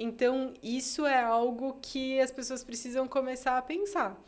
[0.02, 4.20] Então, isso é algo que as pessoas precisam começar a pensar.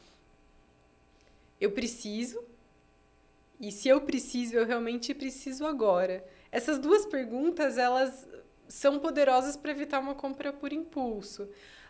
[1.60, 2.40] Eu preciso,
[3.60, 6.24] e se eu preciso, eu realmente preciso agora.
[6.52, 8.24] Essas duas perguntas, elas
[8.68, 11.48] são poderosas para evitar uma compra por impulso.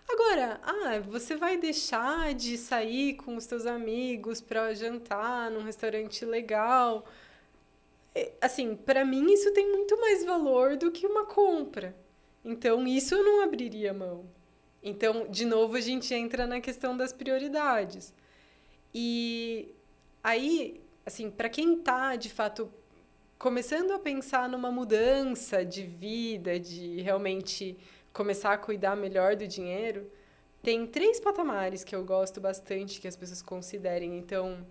[0.08, 6.24] Agora, ah, você vai deixar de sair com os seus amigos para jantar num restaurante
[6.24, 7.04] legal?
[8.14, 11.94] É, assim, para mim isso tem muito mais valor do que uma compra.
[12.44, 14.26] Então, isso eu não abriria mão.
[14.82, 18.12] Então, de novo, a gente entra na questão das prioridades.
[18.94, 19.68] E
[20.22, 22.70] aí, assim, para quem está de fato
[23.38, 27.76] começando a pensar numa mudança de vida, de realmente
[28.12, 30.10] começar a cuidar melhor do dinheiro,
[30.62, 34.16] tem três patamares que eu gosto bastante que as pessoas considerem.
[34.18, 34.66] Então,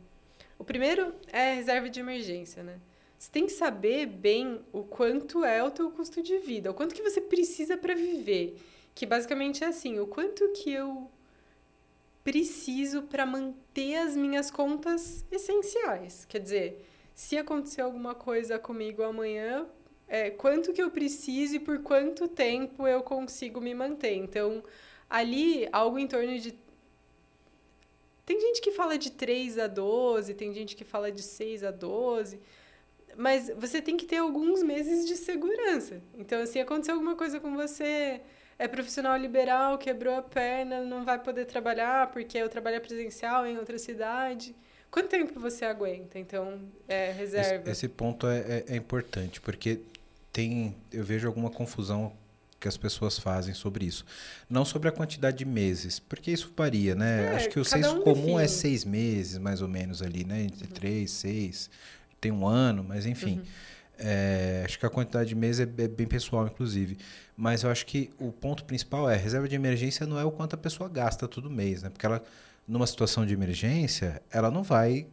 [0.57, 2.79] o primeiro é reserva de emergência, né?
[3.23, 6.93] Você tem que saber bem o quanto é o teu custo de vida, o quanto
[6.93, 8.61] que você precisa para viver,
[8.93, 11.09] que basicamente é assim, o quanto que eu
[12.21, 16.25] preciso para manter as minhas contas essenciais.
[16.25, 19.67] Quer dizer, se acontecer alguma coisa comigo amanhã,
[20.05, 24.15] é, quanto que eu preciso e por quanto tempo eu consigo me manter.
[24.15, 24.61] Então,
[25.09, 26.53] ali, algo em torno de.
[28.25, 31.71] Tem gente que fala de 3 a 12, tem gente que fala de 6 a
[31.71, 32.37] 12,
[33.17, 36.01] mas você tem que ter alguns meses de segurança.
[36.17, 38.21] Então, se acontecer alguma coisa com você,
[38.57, 43.57] é profissional liberal, quebrou a perna, não vai poder trabalhar porque eu trabalho presencial em
[43.57, 44.55] outra cidade
[44.93, 47.63] Quanto tempo você aguenta, então, é, reserva?
[47.63, 49.79] Esse, esse ponto é, é, é, importante, porque
[50.31, 52.13] tem, eu vejo alguma confusão
[52.59, 54.05] que as pessoas fazem sobre isso.
[54.47, 57.25] Não sobre a quantidade de meses, porque isso varia, né?
[57.25, 58.43] É, Acho que o senso um comum define.
[58.43, 60.43] é seis meses, mais ou menos, ali, né?
[60.43, 60.73] Entre uhum.
[60.73, 61.71] três, seis,
[62.23, 63.39] tem um ano, mas enfim.
[63.39, 63.45] Uhum.
[63.99, 66.97] É, acho que a quantidade de meses é, é, bem pessoal, inclusive.
[67.37, 70.55] Mas eu acho que o ponto principal é reserva de emergência não é o quanto
[70.55, 71.89] a pessoa gasta todo mês, né?
[71.89, 72.23] Porque ela
[72.67, 75.07] numa situação de emergência, ela não vai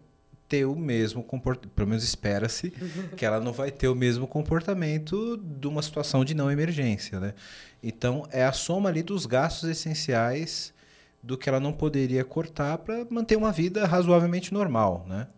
[0.49, 2.73] ter o mesmo comportamento, pelo menos espera-se
[3.17, 7.35] que ela não vai ter o mesmo comportamento de uma situação de não emergência, né?
[7.83, 10.73] Então é a soma ali dos gastos essenciais
[11.23, 15.29] do que ela não poderia cortar para manter uma vida razoavelmente normal, né?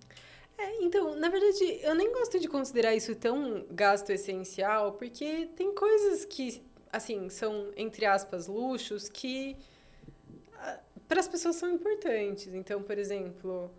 [0.63, 5.75] É, então, na verdade, eu nem gosto de considerar isso tão gasto essencial, porque tem
[5.75, 9.57] coisas que, assim, são entre aspas luxos que
[11.09, 12.55] para as pessoas são importantes.
[12.55, 13.71] Então, por exemplo,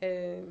[0.00, 0.42] é,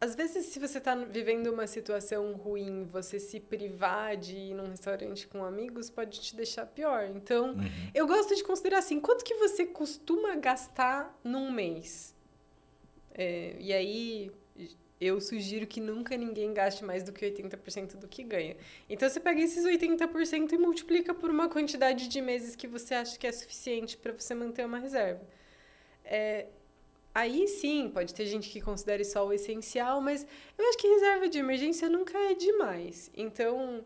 [0.00, 4.68] às vezes, se você está vivendo uma situação ruim, você se privar de ir num
[4.68, 7.04] restaurante com amigos pode te deixar pior.
[7.14, 7.90] Então, uhum.
[7.94, 12.14] eu gosto de considerar assim: quanto que você costuma gastar num mês?
[13.14, 14.32] É, e aí,
[15.00, 18.56] eu sugiro que nunca ninguém gaste mais do que 80% do que ganha.
[18.88, 23.18] Então você pega esses 80% e multiplica por uma quantidade de meses que você acha
[23.18, 25.20] que é suficiente para você manter uma reserva.
[26.04, 26.46] É,
[27.14, 31.28] aí sim, pode ter gente que considere só o essencial, mas eu acho que reserva
[31.28, 33.10] de emergência nunca é demais.
[33.14, 33.84] Então,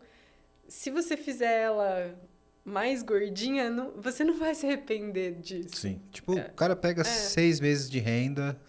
[0.67, 2.17] se você fizer ela
[2.63, 5.75] mais gordinha, não, você não vai se arrepender disso.
[5.75, 6.01] Sim.
[6.11, 6.45] Tipo, é.
[6.45, 7.05] o cara pega é.
[7.05, 8.59] seis meses de renda,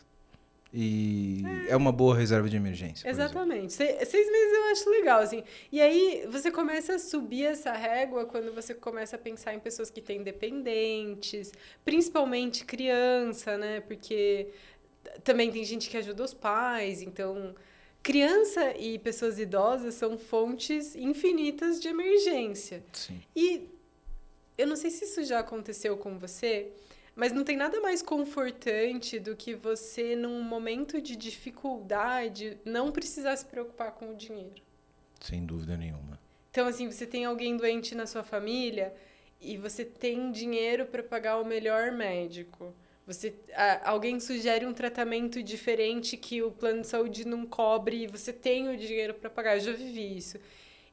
[0.72, 1.72] e é.
[1.72, 3.09] é, uma boa reserva de emergência.
[3.09, 3.72] Exatamente.
[3.72, 5.42] Seis, seis meses eu acho legal, assim.
[5.72, 9.90] E aí você começa a subir essa régua quando você começa a pensar em pessoas
[9.90, 11.52] que têm dependentes,
[11.85, 13.80] principalmente criança, né?
[13.80, 14.48] Porque
[15.24, 17.54] também tem gente que ajuda os pais, então
[18.02, 22.83] criança e pessoas idosas são fontes infinitas de emergência.
[22.92, 23.20] Sim.
[23.35, 23.68] E
[24.56, 26.70] eu não sei se isso já aconteceu com você,
[27.20, 33.37] mas não tem nada mais confortante do que você, num momento de dificuldade, não precisar
[33.37, 34.62] se preocupar com o dinheiro.
[35.20, 36.18] Sem dúvida nenhuma.
[36.50, 38.94] Então, assim, você tem alguém doente na sua família
[39.38, 42.74] e você tem dinheiro para pagar o melhor médico.
[43.06, 43.35] Você,
[43.85, 48.70] alguém sugere um tratamento diferente que o plano de saúde não cobre e você tem
[48.70, 49.56] o dinheiro para pagar.
[49.56, 50.38] Eu já vivi isso.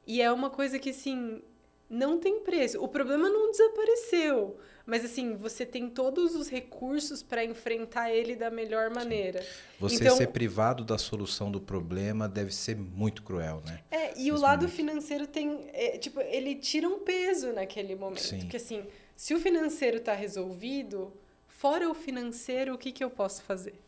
[0.06, 1.40] E é uma coisa que, assim,
[1.88, 2.82] não tem preço.
[2.82, 8.50] O problema não desapareceu, mas assim, você tem todos os recursos para enfrentar ele da
[8.50, 9.42] melhor maneira.
[9.42, 9.48] Sim.
[9.80, 13.80] Você então, ser privado da solução do problema deve ser muito cruel, né?
[13.90, 14.76] É, e Nesse o lado momento.
[14.76, 18.40] financeiro tem, é, tipo, ele tira um peso naquele momento, Sim.
[18.40, 21.12] porque assim, se o financeiro está resolvido,
[21.46, 23.80] fora o financeiro, o que que eu posso fazer?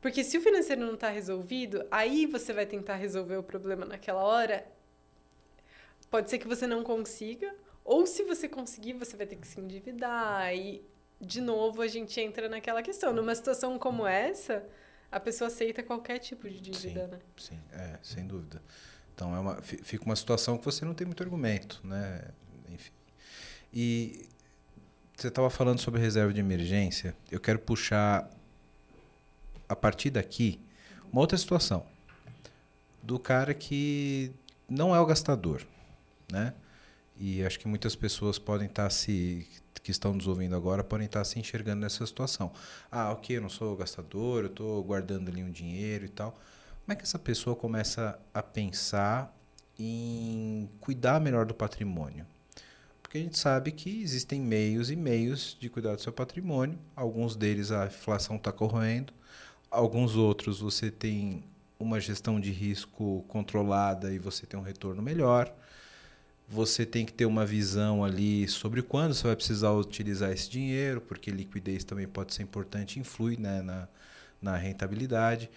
[0.00, 4.22] Porque se o financeiro não está resolvido, aí você vai tentar resolver o problema naquela
[4.22, 4.64] hora
[6.10, 7.54] Pode ser que você não consiga,
[7.88, 10.54] Ou se você conseguir, você vai ter que se endividar.
[10.54, 10.84] E,
[11.18, 13.14] de novo, a gente entra naquela questão.
[13.14, 14.62] Numa situação como essa,
[15.10, 17.18] a pessoa aceita qualquer tipo de dívida, sim, né?
[17.38, 18.62] Sim, é, sem dúvida.
[19.14, 22.28] Então, é uma, fica uma situação que você não tem muito argumento, né?
[22.68, 22.92] Enfim.
[23.72, 24.28] E
[25.16, 27.16] você estava falando sobre reserva de emergência.
[27.30, 28.28] Eu quero puxar,
[29.66, 30.60] a partir daqui,
[31.10, 31.86] uma outra situação.
[33.02, 34.30] Do cara que
[34.68, 35.66] não é o gastador,
[36.30, 36.54] né?
[37.16, 39.46] E acho que muitas pessoas podem estar tá se
[39.82, 42.52] que estão nos ouvindo agora podem estar tá se enxergando nessa situação.
[42.90, 46.32] Ah, ok, eu não sou gastador, eu estou guardando ali um dinheiro e tal.
[46.32, 49.34] Como é que essa pessoa começa a pensar
[49.78, 52.26] em cuidar melhor do patrimônio?
[53.02, 56.78] Porque a gente sabe que existem meios e meios de cuidar do seu patrimônio.
[56.94, 59.14] Alguns deles a inflação está corroendo,
[59.70, 61.42] alguns outros você tem
[61.78, 65.50] uma gestão de risco controlada e você tem um retorno melhor.
[66.48, 71.00] Você tem que ter uma visão ali sobre quando você vai precisar utilizar esse dinheiro,
[71.00, 73.86] porque liquidez também pode ser importante, influi né, na,
[74.40, 75.50] na rentabilidade.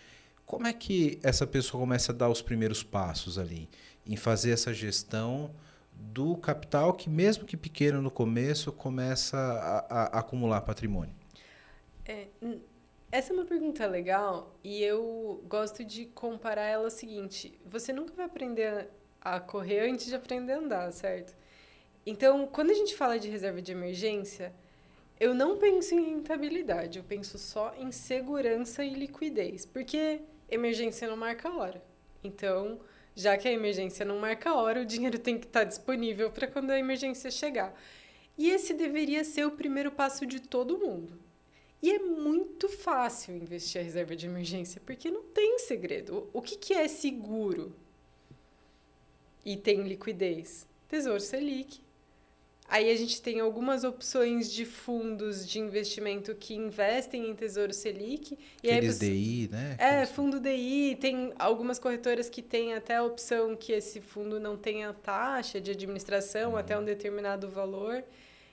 [0.46, 3.70] Como é que essa pessoa começa a dar os primeiros passos ali
[4.06, 5.56] em fazer essa gestão
[5.94, 11.16] do capital que, mesmo que pequeno no começo, começa a, a, acumular patrimônio?
[12.06, 12.28] É,
[13.12, 18.14] essa é uma pergunta legal e eu gosto de comparar ela ao seguinte: você nunca
[18.14, 18.90] vai aprender
[19.22, 21.36] a correr antes de aprender a andar, certo?
[22.06, 24.52] Então, quando a gente fala de reserva de emergência,
[25.20, 31.16] eu não penso em rentabilidade, eu penso só em segurança e liquidez, porque emergência não
[31.16, 31.82] marca hora.
[32.24, 32.80] Então,
[33.16, 36.72] já que a emergência não marca hora, o dinheiro tem que estar disponível para quando
[36.72, 37.80] a emergência chegar.
[38.36, 41.20] E esse deveria ser o primeiro passo de todo mundo.
[41.82, 46.30] E é muito fácil investir a reserva de emergência, porque não tem segredo.
[46.32, 47.76] O que, que é seguro?
[49.46, 50.68] E tem liquidez?
[50.88, 51.82] Tesouro Selic.
[52.72, 58.40] Aí a gente tem algumas opções de fundos de investimento que investem em Tesouro Selic.
[58.64, 59.76] E Aqueles aí, DI, né?
[59.78, 60.98] É, fundo DI.
[61.02, 65.72] Tem algumas corretoras que têm até a opção que esse fundo não tenha taxa de
[65.72, 66.58] administração uhum.
[66.58, 68.06] até um determinado valor.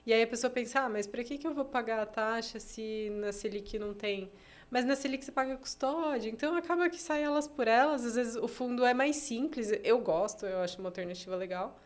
[0.05, 2.59] E aí a pessoa pensa, ah, mas para que, que eu vou pagar a taxa
[2.59, 4.29] se na Selic não tem?
[4.71, 8.05] Mas na Selic você paga custódia, então acaba que sai elas por elas.
[8.05, 11.81] Às vezes o fundo é mais simples, eu gosto, eu acho uma alternativa legal.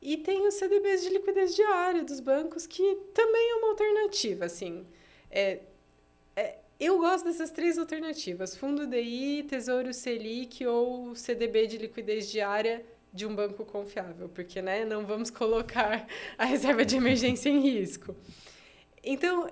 [0.00, 2.82] E tem os CDBs de liquidez diária dos bancos, que
[3.14, 4.86] também é uma alternativa, assim.
[5.30, 5.60] É,
[6.36, 12.84] é, eu gosto dessas três alternativas: Fundo DI, Tesouro Selic ou CDB de liquidez diária
[13.12, 18.14] de um banco confiável, porque né, não vamos colocar a reserva de emergência em risco.
[19.02, 19.50] Então,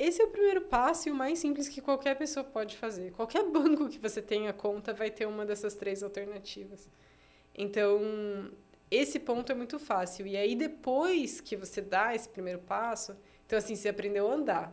[0.00, 3.12] esse é o primeiro passo e o mais simples que qualquer pessoa pode fazer.
[3.12, 6.88] Qualquer banco que você tenha conta vai ter uma dessas três alternativas.
[7.54, 8.00] Então,
[8.90, 10.26] esse ponto é muito fácil.
[10.26, 14.72] E aí, depois que você dá esse primeiro passo, então, assim, você aprendeu a andar.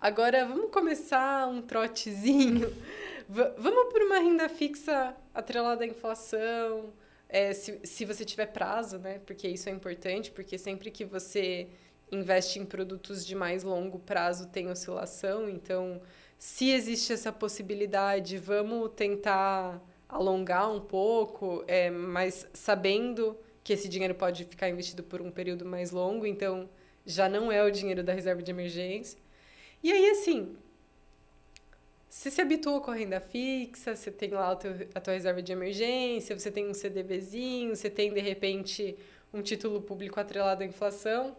[0.00, 2.74] Agora, vamos começar um trotezinho.
[3.28, 6.92] vamos por uma renda fixa atrelada à inflação,
[7.28, 9.20] é, se, se você tiver prazo, né?
[9.24, 11.68] Porque isso é importante, porque sempre que você
[12.10, 16.00] investe em produtos de mais longo prazo tem oscilação, então
[16.38, 24.14] se existe essa possibilidade, vamos tentar alongar um pouco, é, mas sabendo que esse dinheiro
[24.14, 26.68] pode ficar investido por um período mais longo, então
[27.04, 29.18] já não é o dinheiro da reserva de emergência.
[29.82, 30.56] E aí, assim,
[32.08, 35.52] você se habituou com a renda fixa, você tem lá teu, a tua reserva de
[35.52, 38.96] emergência, você tem um CDBzinho, você tem, de repente,
[39.32, 41.36] um título público atrelado à inflação,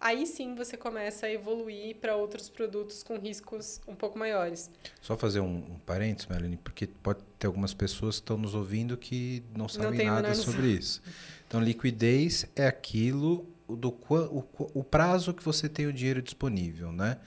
[0.00, 4.70] aí sim você começa a evoluir para outros produtos com riscos um pouco maiores.
[5.00, 8.96] Só fazer um, um parênteses, Melanie, porque pode ter algumas pessoas que estão nos ouvindo
[8.96, 11.02] que não sabem não nada sobre isso.
[11.46, 14.44] Então, liquidez é aquilo do o,
[14.74, 17.18] o prazo que você tem o dinheiro disponível, né?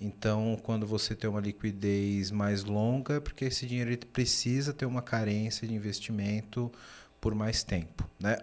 [0.00, 5.00] Então, quando você tem uma liquidez mais longa, é porque esse dinheiro precisa ter uma
[5.00, 6.72] carência de investimento
[7.20, 8.38] por mais tempo, né?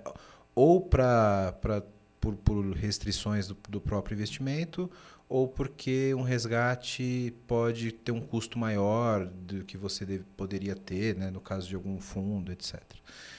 [0.56, 1.84] Ou para
[2.20, 4.90] por, por restrições do, do próprio investimento
[5.30, 11.16] ou porque um resgate pode ter um custo maior do que você deve, poderia ter,
[11.16, 12.82] né, no caso de algum fundo, etc.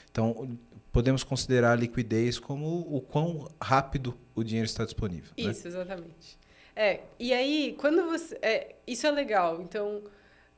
[0.08, 0.56] Então,
[0.92, 5.32] podemos considerar a liquidez como o quão rápido o dinheiro está disponível.
[5.36, 5.50] Né?
[5.50, 5.68] Isso, né?
[5.68, 6.38] exatamente.
[6.76, 8.38] É, e aí, quando você.
[8.40, 9.60] É, isso é legal.
[9.60, 10.02] Então,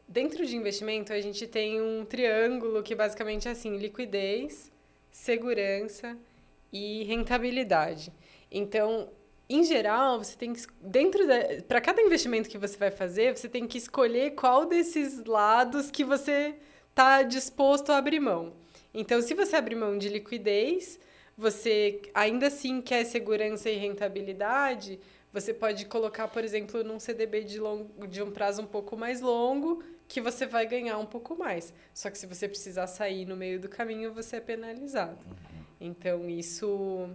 [0.07, 4.71] dentro de investimento, a gente tem um triângulo que basicamente é assim: liquidez,
[5.11, 6.17] segurança
[6.73, 8.13] e rentabilidade.
[8.51, 9.11] Então,
[9.49, 11.25] em geral, você tem que dentro
[11.69, 16.05] para cada investimento que você vai fazer, você tem que escolher qual desses lados que
[16.05, 16.55] você
[16.91, 18.55] está disposto a abrir mão.
[18.95, 20.99] Então, se você abrir mão de liquidez,
[21.37, 25.01] você ainda assim quer segurança e rentabilidade,
[25.33, 29.23] você pode colocar, por exemplo, num CDB de, longo, de um prazo um pouco mais
[29.23, 31.73] longo, que você vai ganhar um pouco mais.
[31.95, 35.19] Só que se você precisar sair no meio do caminho, você é penalizado.
[35.27, 35.52] Uhum.
[35.85, 37.09] Então, isso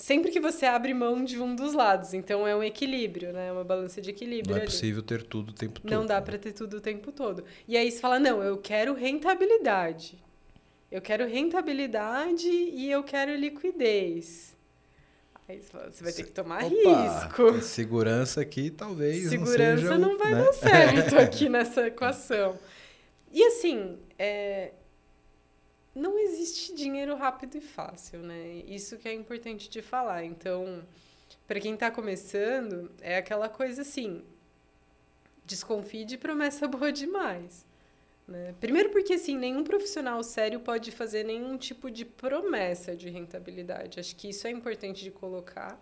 [0.00, 2.14] sempre que você abre mão de um dos lados.
[2.14, 3.48] Então é um equilíbrio, né?
[3.48, 4.50] É uma balança de equilíbrio.
[4.50, 4.70] Não é ali.
[4.70, 5.90] possível ter tudo o tempo todo.
[5.90, 6.20] Não dá né?
[6.22, 7.44] para ter tudo o tempo todo.
[7.68, 10.18] E aí você fala: não, eu quero rentabilidade.
[10.90, 14.56] Eu quero rentabilidade e eu quero liquidez.
[15.48, 17.62] Aí você vai ter que tomar Opa, risco.
[17.62, 19.28] Segurança aqui talvez.
[19.28, 20.44] Segurança não, seja, não vai né?
[20.44, 22.58] dar certo aqui nessa equação.
[23.32, 24.72] E assim, é,
[25.94, 28.62] não existe dinheiro rápido e fácil, né?
[28.66, 30.24] Isso que é importante de falar.
[30.24, 30.84] Então,
[31.46, 34.22] para quem está começando, é aquela coisa assim:
[35.44, 37.66] desconfie de promessa boa demais.
[38.26, 38.54] Né?
[38.60, 43.98] Primeiro, porque assim, nenhum profissional sério pode fazer nenhum tipo de promessa de rentabilidade.
[43.98, 45.80] Acho que isso é importante de colocar.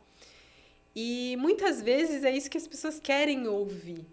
[0.96, 4.06] E muitas vezes é isso que as pessoas querem ouvir.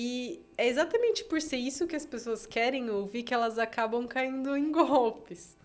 [0.00, 4.56] E é exatamente por ser isso que as pessoas querem ouvir que elas acabam caindo
[4.56, 5.56] em golpes.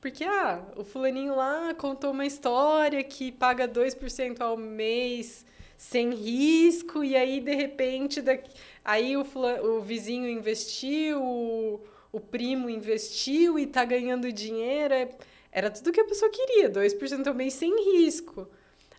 [0.00, 5.44] Porque, ah, o fulaninho lá contou uma história que paga 2% ao mês
[5.76, 8.52] sem risco, e aí, de repente, daqui,
[8.84, 9.26] aí o,
[9.64, 11.80] o vizinho investiu, o,
[12.12, 14.94] o primo investiu e tá ganhando dinheiro.
[14.94, 15.08] É,
[15.50, 18.48] era tudo que a pessoa queria, 2% ao mês sem risco.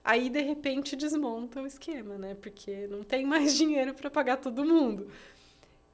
[0.04, 2.36] Aí, de repente, desmonta o esquema, né?
[2.36, 5.08] Porque não tem mais dinheiro para pagar todo mundo.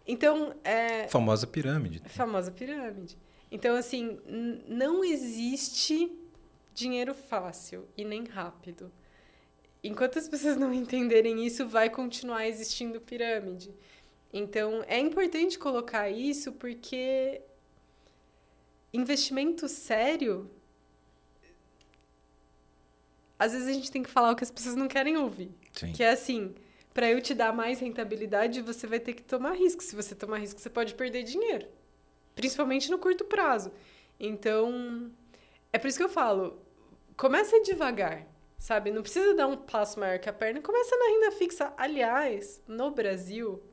[0.07, 1.07] Então, é...
[1.07, 2.01] Famosa pirâmide.
[2.09, 3.15] Famosa pirâmide.
[3.51, 4.19] Então, assim,
[4.67, 6.11] não existe
[6.73, 8.91] dinheiro fácil e nem rápido.
[9.83, 13.71] Enquanto as pessoas não entenderem isso, vai continuar existindo pirâmide.
[14.33, 17.41] Então, é importante colocar isso porque
[18.91, 20.49] investimento sério
[23.39, 25.49] às vezes a gente tem que falar o que as pessoas não querem ouvir.
[25.71, 25.93] Sim.
[25.93, 26.53] Que é assim,
[26.93, 29.81] para eu te dar mais rentabilidade, você vai ter que tomar risco.
[29.81, 31.65] Se você tomar risco, você pode perder dinheiro.
[32.35, 33.71] Principalmente no curto prazo.
[34.19, 35.09] Então,
[35.71, 36.61] é por isso que eu falo,
[37.15, 38.27] começa devagar,
[38.57, 38.91] sabe?
[38.91, 40.59] Não precisa dar um passo maior que a perna.
[40.59, 41.73] Começa na renda fixa.
[41.77, 43.63] Aliás, no Brasil,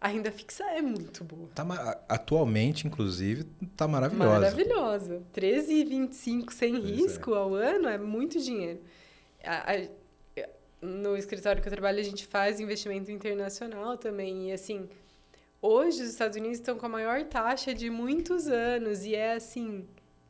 [0.00, 1.48] a renda fixa é muito boa.
[1.54, 1.64] Tá,
[2.08, 3.44] atualmente, inclusive,
[3.76, 4.40] tá maravilhosa.
[4.40, 5.22] Maravilhosa.
[5.32, 7.38] 13,25 sem pois risco é.
[7.38, 8.80] ao ano é muito dinheiro
[9.44, 9.88] a, a,
[10.82, 14.50] no escritório que eu trabalho, a gente faz investimento internacional também.
[14.50, 14.88] E, assim,
[15.60, 19.04] hoje os Estados Unidos estão com a maior taxa de muitos anos.
[19.04, 19.86] E é, assim,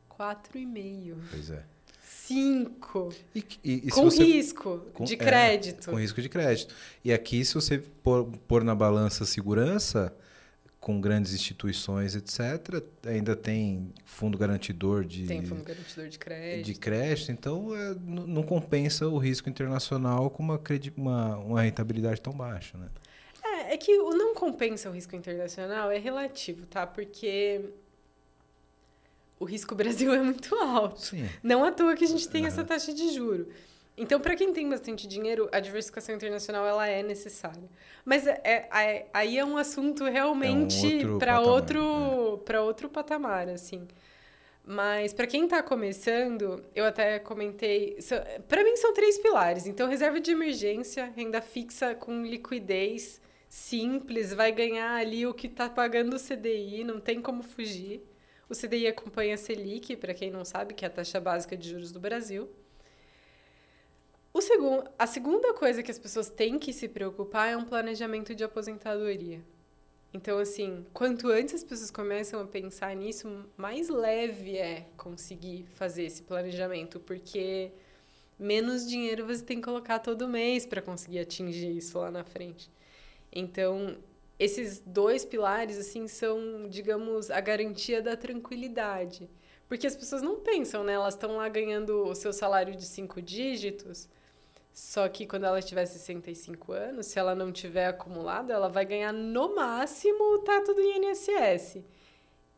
[0.09, 1.15] 4,5.
[1.31, 1.63] Pois é.
[1.99, 3.13] 5.
[3.35, 5.89] E, e, e com você, risco com, de é, crédito.
[5.89, 6.73] É, com risco de crédito.
[7.03, 10.13] E aqui, se você pôr, pôr na balança segurança,
[10.83, 12.83] com grandes instituições, etc.
[13.05, 18.43] Ainda tem fundo garantidor de tem fundo garantidor de crédito, de crédito então é, não
[18.43, 20.61] compensa o risco internacional com uma,
[20.97, 22.89] uma, uma rentabilidade tão baixa, né?
[23.45, 26.85] É, é que o não compensa o risco internacional é relativo, tá?
[26.85, 27.61] Porque
[29.39, 30.99] o risco Brasil é muito alto.
[30.99, 31.29] Sim.
[31.41, 32.47] Não à toa que a gente tem uhum.
[32.49, 33.47] essa taxa de juro.
[33.95, 37.69] Então, para quem tem bastante dinheiro, a diversificação internacional ela é necessária.
[38.03, 42.65] Mas é, é aí é um assunto realmente é um para outro para né?
[42.65, 43.87] outro patamar, assim.
[44.65, 47.97] Mas para quem está começando, eu até comentei,
[48.47, 49.67] para mim são três pilares.
[49.67, 55.69] Então, reserva de emergência, renda fixa com liquidez simples, vai ganhar ali o que está
[55.69, 58.01] pagando o CDI, não tem como fugir.
[58.49, 61.69] O CDI acompanha a Selic, para quem não sabe, que é a taxa básica de
[61.69, 62.49] juros do Brasil.
[64.33, 68.33] O segundo, a segunda coisa que as pessoas têm que se preocupar é um planejamento
[68.33, 69.43] de aposentadoria.
[70.11, 76.05] Então, assim, quanto antes as pessoas começam a pensar nisso, mais leve é conseguir fazer
[76.05, 77.71] esse planejamento, porque
[78.39, 82.71] menos dinheiro você tem que colocar todo mês para conseguir atingir isso lá na frente.
[83.31, 83.95] Então,
[84.39, 89.29] esses dois pilares, assim, são, digamos, a garantia da tranquilidade.
[89.67, 90.93] Porque as pessoas não pensam, né?
[90.93, 94.09] Elas estão lá ganhando o seu salário de cinco dígitos
[94.73, 99.13] só que quando ela tiver 65 anos, se ela não tiver acumulado, ela vai ganhar
[99.13, 101.77] no máximo o teto do INSS.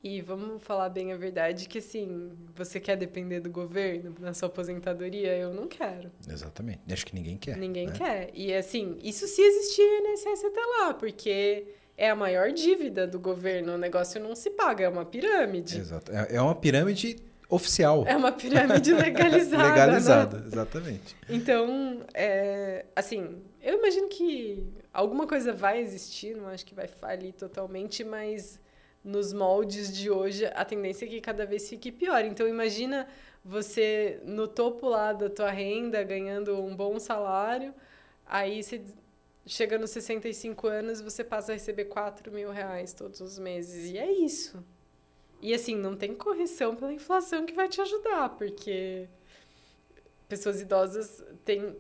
[0.02, 4.48] E vamos falar bem a verdade que assim, você quer depender do governo na sua
[4.48, 5.36] aposentadoria?
[5.36, 6.12] Eu não quero.
[6.30, 6.80] Exatamente.
[6.90, 7.58] Acho que ninguém quer.
[7.58, 7.94] Ninguém né?
[7.98, 8.30] quer.
[8.34, 13.74] E assim, isso se existir INSS até lá, porque é a maior dívida do governo.
[13.74, 15.80] O negócio não se paga, é uma pirâmide.
[15.80, 16.12] Exato.
[16.12, 17.18] É, é uma pirâmide
[17.50, 18.04] oficial.
[18.08, 19.64] É uma pirâmide legalizada.
[19.70, 20.48] Legalizada, né?
[20.48, 21.16] exatamente.
[21.30, 27.34] Então, é, assim, eu imagino que alguma coisa vai existir, não acho que vai falir
[27.34, 28.60] totalmente, mas
[29.04, 32.26] nos moldes de hoje, a tendência é que cada vez fique pior.
[32.26, 33.08] Então, imagina
[33.44, 37.74] você no topo lá da tua renda, ganhando um bom salário,
[38.26, 38.82] aí você
[39.46, 43.92] chega nos 65 anos, você passa a receber 4 mil reais todos os meses.
[43.92, 44.64] E é isso.
[45.42, 49.08] E assim, não tem correção pela inflação que vai te ajudar, porque
[50.28, 51.76] pessoas idosas têm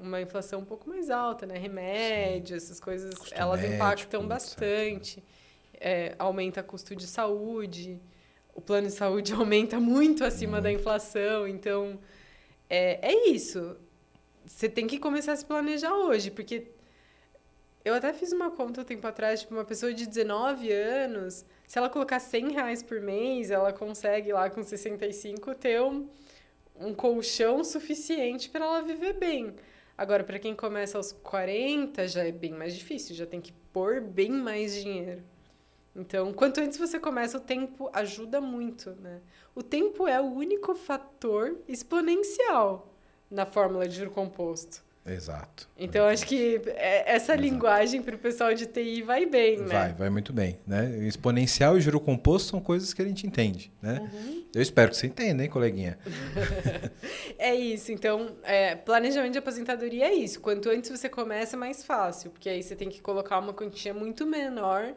[0.00, 1.58] uma inflação um pouco mais alta, né?
[1.58, 2.64] Remédio, Sim.
[2.64, 5.22] essas coisas, custo elas médico, impactam bastante.
[5.78, 8.00] É, aumenta custo de saúde.
[8.54, 10.64] O plano de saúde aumenta muito acima muito.
[10.64, 11.46] da inflação.
[11.46, 11.98] Então,
[12.70, 13.76] é, é isso.
[14.44, 16.68] Você tem que começar a se planejar hoje, porque
[17.84, 21.78] eu até fiz uma conta um tempo atrás, tipo, uma pessoa de 19 anos, se
[21.78, 26.06] ela colocar 100 reais por mês, ela consegue lá com 65 ter um,
[26.78, 29.56] um colchão suficiente para ela viver bem.
[29.96, 34.02] Agora, para quem começa aos 40, já é bem mais difícil, já tem que pôr
[34.02, 35.22] bem mais dinheiro.
[35.96, 39.22] Então, quanto antes você começa, o tempo ajuda muito, né?
[39.54, 42.94] O tempo é o único fator exponencial
[43.30, 44.84] na fórmula de juro composto.
[45.04, 45.68] Exato.
[45.76, 47.40] Então, acho que é, essa Exato.
[47.40, 49.66] linguagem para o pessoal de TI vai bem, né?
[49.66, 50.60] Vai, vai muito bem.
[50.64, 50.96] Né?
[51.06, 54.08] Exponencial e juro composto são coisas que a gente entende, né?
[54.12, 54.44] Uhum.
[54.54, 55.98] Eu espero que você entenda, hein, coleguinha?
[57.36, 57.90] é isso.
[57.90, 60.40] Então, é, planejamento de aposentadoria é isso.
[60.40, 62.30] Quanto antes você começa, mais fácil.
[62.30, 64.94] Porque aí você tem que colocar uma quantia muito menor.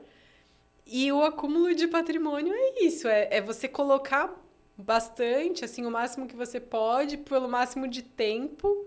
[0.86, 3.08] E o acúmulo de patrimônio é isso.
[3.08, 4.40] É, é você colocar
[4.78, 8.86] bastante, assim, o máximo que você pode, pelo máximo de tempo.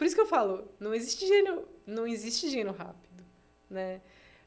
[0.00, 3.22] Por isso que eu falo, não existe dinheiro, não existe dinheiro rápido,
[3.68, 4.00] né?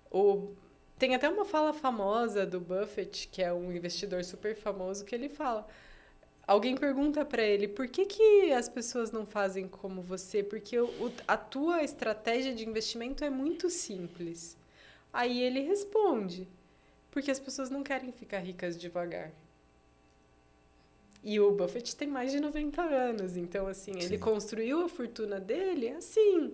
[0.09, 0.51] O,
[0.97, 5.29] tem até uma fala famosa do Buffett, que é um investidor super famoso, que ele
[5.29, 5.67] fala:
[6.47, 10.41] alguém pergunta para ele por que, que as pessoas não fazem como você?
[10.41, 14.57] Porque o, a tua estratégia de investimento é muito simples.
[15.13, 16.47] Aí ele responde:
[17.11, 19.31] porque as pessoas não querem ficar ricas devagar.
[21.23, 23.99] E o Buffett tem mais de 90 anos, então assim, Sim.
[24.01, 26.51] ele construiu a fortuna dele assim,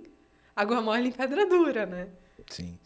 [0.56, 2.08] água mole em pedra dura, né?
[2.48, 2.78] Sim.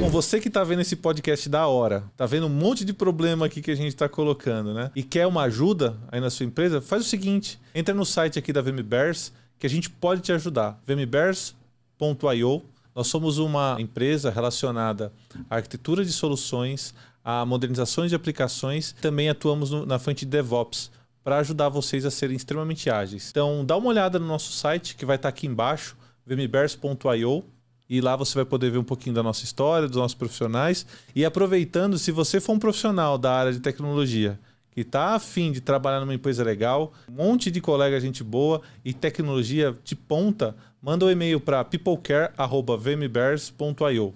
[0.00, 3.44] Bom, você que está vendo esse podcast da hora, tá vendo um monte de problema
[3.44, 4.90] aqui que a gente está colocando, né?
[4.96, 8.52] E quer uma ajuda aí na sua empresa, faz o seguinte: entra no site aqui
[8.52, 10.80] da VMBears que a gente pode te ajudar.
[10.86, 12.62] vmbears.io.
[12.94, 15.12] Nós somos uma empresa relacionada
[15.48, 16.94] à arquitetura de soluções,
[17.28, 18.96] a modernizações de aplicações.
[19.02, 20.90] Também atuamos no, na frente de DevOps
[21.22, 23.28] para ajudar vocês a serem extremamente ágeis.
[23.30, 27.44] Então, dá uma olhada no nosso site que vai estar tá aqui embaixo, vmbears.io.
[27.86, 30.86] E lá você vai poder ver um pouquinho da nossa história, dos nossos profissionais.
[31.14, 35.60] E aproveitando, se você for um profissional da área de tecnologia que está afim de
[35.60, 41.04] trabalhar numa empresa legal, um monte de colega, gente boa e tecnologia de ponta, manda
[41.04, 44.14] um e-mail para peoplecare.vmbears.io.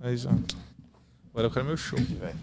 [0.00, 0.63] É exato.
[1.34, 1.98] Agora eu quero meu show.
[1.98, 2.38] velho.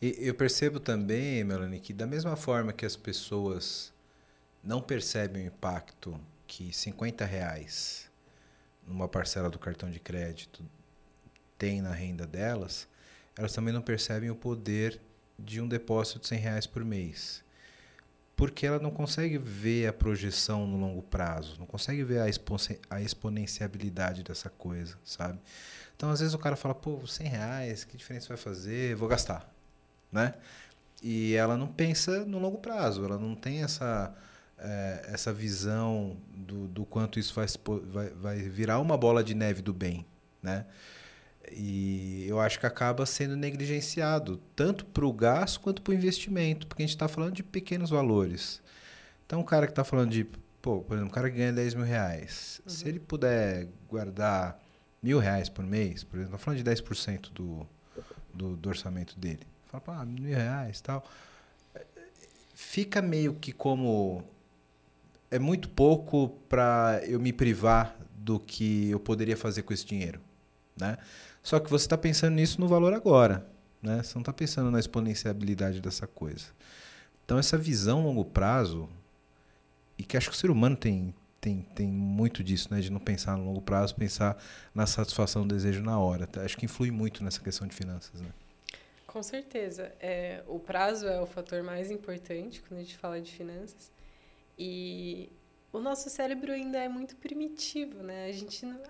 [0.00, 3.92] Eu percebo também, Melanie, que da mesma forma que as pessoas
[4.64, 8.10] não percebem o impacto que 50 reais
[8.86, 10.64] numa parcela do cartão de crédito
[11.58, 12.88] tem na renda delas,
[13.36, 14.98] elas também não percebem o poder
[15.38, 17.44] de um depósito de 100 reais por mês
[18.38, 22.26] porque ela não consegue ver a projeção no longo prazo, não consegue ver a,
[22.88, 25.40] a exponenciabilidade dessa coisa, sabe?
[25.96, 28.94] Então, às vezes o cara fala, pô, 100 reais, que diferença vai fazer?
[28.94, 29.52] Vou gastar,
[30.12, 30.34] né?
[31.02, 34.14] E ela não pensa no longo prazo, ela não tem essa,
[34.56, 37.46] é, essa visão do, do quanto isso vai,
[37.90, 40.06] vai, vai virar uma bola de neve do bem,
[40.40, 40.64] né?
[41.52, 46.66] E eu acho que acaba sendo negligenciado, tanto para o gasto quanto para o investimento,
[46.66, 48.62] porque a gente está falando de pequenos valores.
[49.26, 50.26] Então, o cara que está falando de,
[50.62, 52.70] pô, por exemplo, o cara que ganha 10 mil reais, uhum.
[52.70, 54.58] se ele puder guardar
[55.02, 57.66] mil reais por mês, por exemplo, falando de 10% do,
[58.32, 61.04] do, do orçamento dele, fala, pá, mil reais tal,
[62.54, 64.24] fica meio que como.
[65.30, 70.20] É muito pouco para eu me privar do que eu poderia fazer com esse dinheiro.
[70.76, 70.96] Né?
[71.42, 73.46] Só que você está pensando nisso no valor agora.
[73.82, 74.02] Né?
[74.02, 76.46] Você não está pensando na exponenciabilidade dessa coisa.
[77.24, 78.88] Então, essa visão longo prazo,
[79.96, 82.80] e que acho que o ser humano tem, tem, tem muito disso, né?
[82.80, 84.36] de não pensar no longo prazo, pensar
[84.74, 86.26] na satisfação do desejo na hora.
[86.26, 86.42] Tá?
[86.42, 88.20] Acho que influi muito nessa questão de finanças.
[88.20, 88.28] Né?
[89.06, 89.92] Com certeza.
[90.00, 93.90] É, o prazo é o fator mais importante quando a gente fala de finanças.
[94.58, 95.30] E
[95.72, 98.26] o nosso cérebro ainda é muito primitivo, né?
[98.26, 98.80] A gente não,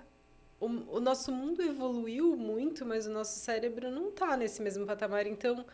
[0.61, 5.27] o, o nosso mundo evoluiu muito, mas o nosso cérebro não está nesse mesmo patamar.
[5.27, 5.65] Então,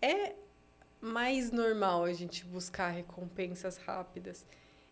[0.00, 0.34] é
[1.00, 4.46] mais normal a gente buscar recompensas rápidas.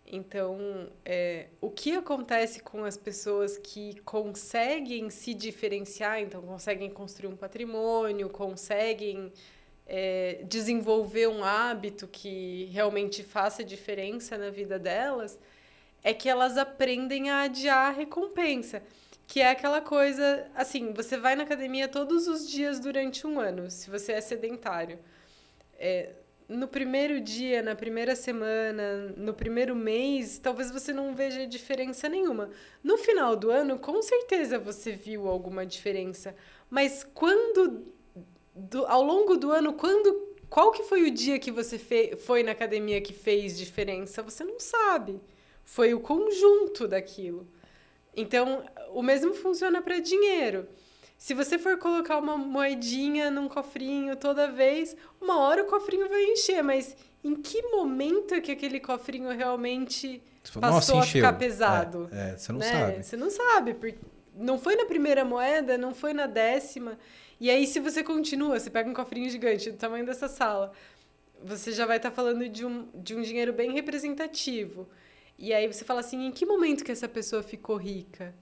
[0.06, 7.30] Então, é, o que acontece com as pessoas que conseguem se diferenciar, então conseguem construir
[7.30, 9.32] um patrimônio, conseguem
[9.86, 15.38] é, desenvolver um hábito que realmente faça diferença na vida delas,
[16.02, 18.82] é que elas aprendem a adiar a recompensa.
[19.26, 23.70] Que é aquela coisa, assim, você vai na academia todos os dias durante um ano,
[23.70, 24.98] se você é sedentário.
[25.78, 26.10] É,
[26.48, 32.50] no primeiro dia, na primeira semana, no primeiro mês, talvez você não veja diferença nenhuma.
[32.82, 36.34] No final do ano, com certeza você viu alguma diferença.
[36.68, 37.86] Mas quando,
[38.54, 42.42] do, ao longo do ano, quando, qual que foi o dia que você fe, foi
[42.42, 44.22] na academia que fez diferença?
[44.22, 45.20] Você não sabe.
[45.64, 47.48] Foi o conjunto daquilo.
[48.16, 50.68] Então, o mesmo funciona para dinheiro.
[51.16, 56.22] Se você for colocar uma moedinha num cofrinho toda vez, uma hora o cofrinho vai
[56.24, 62.08] encher, mas em que momento é que aquele cofrinho realmente fala, passou a ficar pesado?
[62.12, 62.70] É, é, você não né?
[62.70, 63.02] sabe.
[63.02, 63.98] Você não sabe, porque
[64.36, 66.98] não foi na primeira moeda, não foi na décima.
[67.40, 70.72] E aí, se você continua, você pega um cofrinho gigante do tamanho dessa sala,
[71.42, 74.88] você já vai estar tá falando de um, de um dinheiro bem representativo.
[75.38, 78.34] E aí você fala assim, em que momento que essa pessoa ficou rica?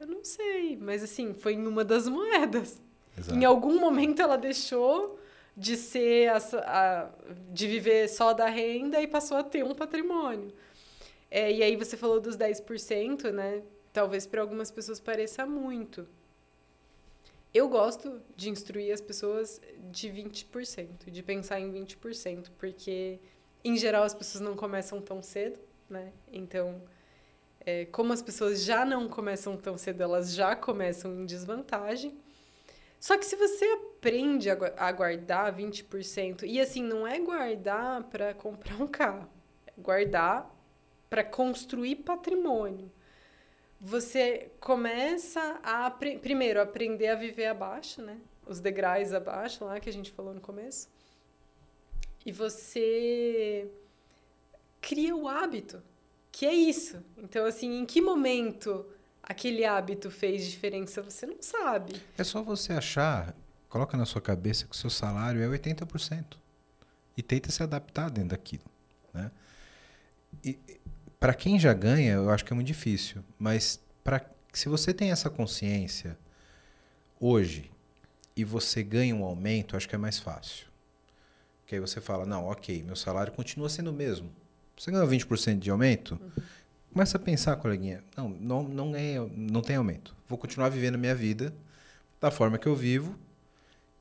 [0.00, 2.80] Eu não sei, mas assim, foi em uma das moedas.
[3.16, 3.38] Exato.
[3.38, 5.18] Em algum momento ela deixou
[5.56, 7.10] de ser a, a,
[7.50, 10.52] de viver só da renda e passou a ter um patrimônio.
[11.30, 13.62] É, e aí você falou dos 10%, né?
[13.92, 16.06] Talvez para algumas pessoas pareça muito.
[17.52, 19.60] Eu gosto de instruir as pessoas
[19.90, 23.18] de 20%, de pensar em 20%, porque
[23.64, 25.58] em geral as pessoas não começam tão cedo,
[25.88, 26.12] né?
[26.32, 26.82] Então,
[27.60, 32.18] é, como as pessoas já não começam tão cedo, elas já começam em desvantagem.
[33.00, 38.76] Só que se você aprende a guardar 20%, e assim, não é guardar para comprar
[38.76, 39.28] um carro,
[39.66, 40.52] é guardar
[41.08, 42.90] para construir patrimônio.
[43.80, 48.18] Você começa a, primeiro, aprender a viver abaixo, né?
[48.44, 50.88] Os degraus abaixo, lá que a gente falou no começo.
[52.26, 53.70] E você
[54.80, 55.82] cria o hábito
[56.38, 57.02] que é isso.
[57.16, 58.86] Então, assim, em que momento
[59.20, 62.00] aquele hábito fez diferença, você não sabe.
[62.16, 63.34] É só você achar,
[63.68, 66.36] coloca na sua cabeça que o seu salário é 80%.
[67.16, 68.62] E tenta se adaptar dentro daquilo.
[69.12, 69.32] Né?
[70.44, 70.56] E
[71.18, 73.24] para quem já ganha, eu acho que é muito difícil.
[73.36, 76.16] Mas pra, se você tem essa consciência
[77.18, 77.68] hoje
[78.36, 80.68] e você ganha um aumento, acho que é mais fácil.
[81.66, 84.32] Que aí você fala, não, ok, meu salário continua sendo o mesmo
[84.78, 86.18] você ganhou 20% de aumento?
[86.20, 86.42] Uhum.
[86.92, 90.16] Começa a pensar, coleguinha, não, não, não, é, não tem aumento.
[90.26, 91.54] Vou continuar vivendo a minha vida
[92.20, 93.18] da forma que eu vivo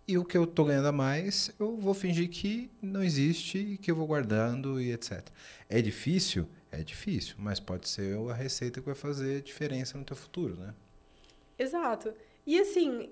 [0.07, 3.77] e o que eu estou ganhando a mais, eu vou fingir que não existe e
[3.77, 5.27] que eu vou guardando e etc.
[5.67, 6.47] É difícil?
[6.71, 10.73] É difícil, mas pode ser a receita que vai fazer diferença no teu futuro, né?
[11.59, 12.13] Exato.
[12.45, 13.09] E assim,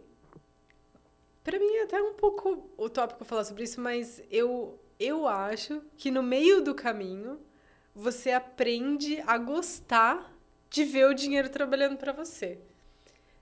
[1.44, 6.10] para mim é até um pouco utópico falar sobre isso, mas eu, eu acho que
[6.10, 7.40] no meio do caminho
[7.96, 10.36] você aprende a gostar
[10.70, 12.60] de ver o dinheiro trabalhando para você.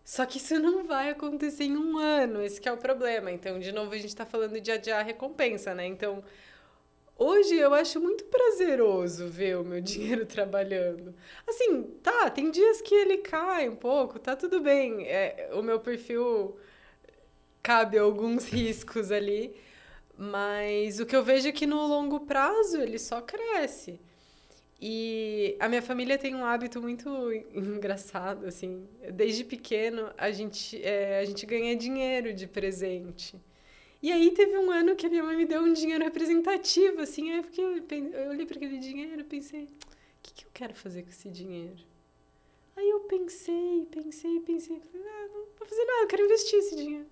[0.06, 3.32] Só que isso não vai acontecer em um ano, esse é o problema.
[3.32, 5.88] Então, de novo, a gente está falando de adiar a recompensa, né?
[5.88, 6.24] Então,
[7.18, 11.16] hoje eu acho muito prazeroso ver o meu dinheiro trabalhando.
[11.47, 15.08] Assim, tá, tem dias que ele cai um pouco, tá tudo bem.
[15.08, 16.58] É, o meu perfil
[17.64, 19.56] cabe alguns riscos ali,
[20.18, 23.99] mas o que eu vejo é que no longo prazo ele só cresce.
[24.86, 27.08] E a minha família tem um hábito muito
[27.56, 28.86] engraçado, assim.
[29.14, 33.42] Desde pequeno, a gente, é, a gente ganha dinheiro de presente.
[34.02, 37.32] E aí teve um ano que a minha mãe me deu um dinheiro representativo, assim.
[37.32, 37.66] Aí eu, fiquei,
[38.14, 39.70] eu olhei para aquele dinheiro e pensei, o
[40.22, 41.82] que, que eu quero fazer com esse dinheiro?
[42.76, 44.82] Aí eu pensei, pensei, pensei.
[44.82, 47.08] Falei, ah, não vou fazer nada, eu quero investir esse dinheiro.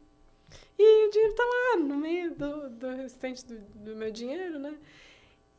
[0.78, 4.78] E o dinheiro tá lá, no meio do, do restante do, do meu dinheiro, né?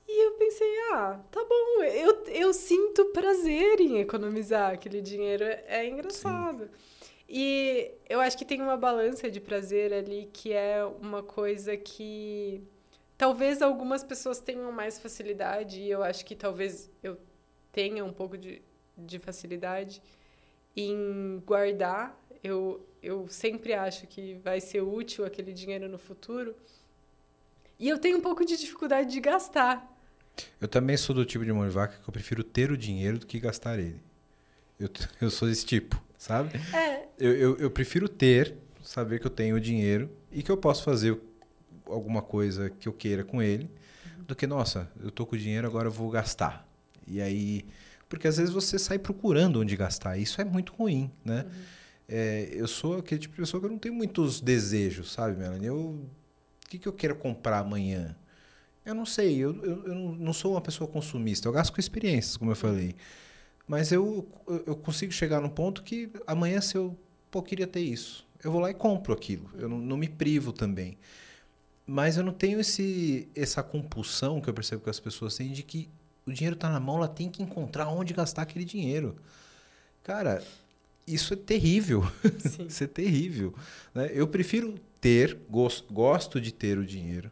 [0.06, 5.86] E eu pensei, ah, tá bom, eu, eu sinto prazer em economizar aquele dinheiro, é
[5.88, 6.64] engraçado.
[6.64, 6.70] Sim.
[7.28, 12.62] E eu acho que tem uma balança de prazer ali que é uma coisa que
[13.16, 17.16] talvez algumas pessoas tenham mais facilidade, e eu acho que talvez eu
[17.70, 18.60] tenha um pouco de,
[18.98, 20.02] de facilidade
[20.76, 22.20] em guardar.
[22.42, 26.54] Eu, eu sempre acho que vai ser útil aquele dinheiro no futuro.
[27.78, 29.91] E eu tenho um pouco de dificuldade de gastar.
[30.60, 33.18] Eu também sou do tipo de mão de vaca que eu prefiro ter o dinheiro
[33.18, 34.00] do que gastar ele.
[34.78, 34.88] Eu,
[35.20, 36.58] eu sou desse tipo, sabe?
[36.74, 37.06] É.
[37.18, 40.82] Eu, eu, eu prefiro ter, saber que eu tenho o dinheiro e que eu posso
[40.82, 41.18] fazer
[41.86, 43.70] alguma coisa que eu queira com ele,
[44.26, 46.66] do que, nossa, eu tô com o dinheiro, agora eu vou gastar.
[47.06, 47.64] E aí,
[48.08, 50.16] porque às vezes você sai procurando onde gastar.
[50.16, 51.44] Isso é muito ruim, né?
[51.44, 51.62] Uhum.
[52.08, 55.66] É, eu sou aquele tipo de pessoa que eu não tenho muitos desejos, sabe, Melanie?
[55.66, 58.16] Eu, o que, que eu quero comprar amanhã?
[58.84, 61.48] Eu não sei, eu, eu, eu não sou uma pessoa consumista.
[61.48, 62.94] Eu gasto com experiências, como eu falei.
[63.66, 64.28] Mas eu,
[64.66, 66.96] eu consigo chegar num ponto que amanhã, se eu
[67.30, 69.48] pô, queria ter isso, eu vou lá e compro aquilo.
[69.56, 70.98] Eu não, não me privo também.
[71.86, 75.62] Mas eu não tenho esse, essa compulsão que eu percebo que as pessoas têm de
[75.62, 75.88] que
[76.26, 79.16] o dinheiro está na mão, ela tem que encontrar onde gastar aquele dinheiro.
[80.02, 80.42] Cara,
[81.06, 82.04] isso é terrível.
[82.68, 83.54] isso é terrível.
[83.94, 84.10] Né?
[84.12, 87.30] Eu prefiro ter, gosto, gosto de ter o dinheiro.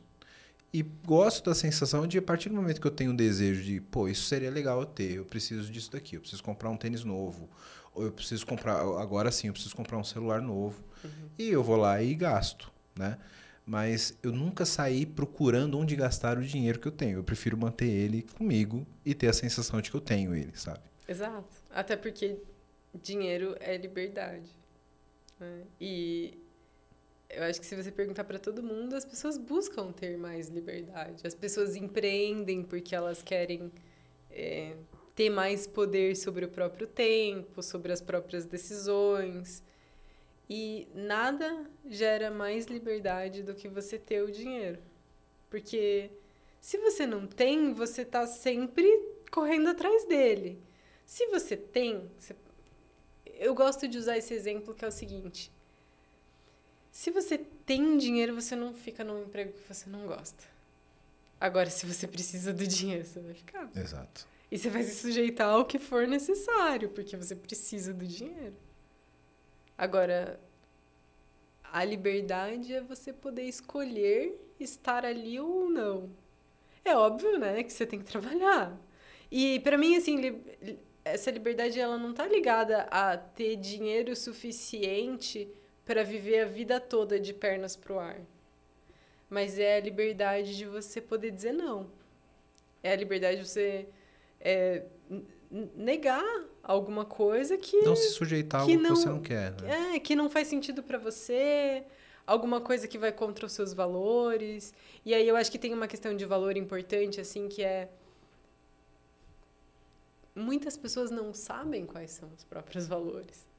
[0.73, 3.81] E gosto da sensação de, a partir do momento que eu tenho um desejo de,
[3.81, 7.03] pô, isso seria legal eu ter, eu preciso disso daqui, eu preciso comprar um tênis
[7.03, 7.49] novo,
[7.93, 10.83] ou eu preciso comprar, agora sim, eu preciso comprar um celular novo.
[11.03, 11.29] Uhum.
[11.37, 13.19] E eu vou lá e gasto, né?
[13.71, 17.19] mas eu nunca saí procurando onde gastar o dinheiro que eu tenho.
[17.19, 20.81] Eu prefiro manter ele comigo e ter a sensação de que eu tenho ele, sabe?
[21.07, 21.57] Exato.
[21.71, 22.37] Até porque
[23.01, 24.51] dinheiro é liberdade.
[25.39, 25.63] Né?
[25.81, 26.37] E
[27.31, 31.27] eu acho que se você perguntar para todo mundo, as pessoas buscam ter mais liberdade.
[31.27, 33.71] As pessoas empreendem porque elas querem
[34.31, 34.77] é,
[35.15, 39.63] ter mais poder sobre o próprio tempo, sobre as próprias decisões.
[40.49, 44.81] E nada gera mais liberdade do que você ter o dinheiro.
[45.49, 46.11] Porque
[46.61, 48.85] se você não tem, você está sempre
[49.31, 50.61] correndo atrás dele.
[51.07, 52.35] Se você tem, você...
[53.25, 55.53] eu gosto de usar esse exemplo que é o seguinte:
[56.91, 60.45] se você tem dinheiro, você não fica num emprego que você não gosta.
[61.41, 63.71] Agora, se você precisa do dinheiro, você vai ficar.
[63.75, 64.27] Exato.
[64.51, 68.57] E você vai se sujeitar ao que for necessário, porque você precisa do dinheiro.
[69.79, 70.41] Agora,
[71.63, 76.11] a liberdade é você poder escolher estar ali ou não.
[76.85, 78.77] É óbvio, né, que você tem que trabalhar.
[79.31, 85.49] E para mim assim, li essa liberdade ela não tá ligada a ter dinheiro suficiente
[85.91, 88.21] para viver a vida toda de pernas pro ar.
[89.29, 91.91] Mas é a liberdade de você poder dizer não.
[92.81, 93.89] É a liberdade de você
[94.41, 94.85] é,
[95.75, 96.25] negar
[96.63, 99.97] alguma coisa que não se sujeitar a algo que, não, que você não quer né?
[99.97, 101.83] é que não faz sentido para você
[102.25, 104.73] alguma coisa que vai contra os seus valores
[105.05, 107.89] e aí eu acho que tem uma questão de valor importante assim que é
[110.37, 113.50] muitas pessoas não sabem quais são os próprios valores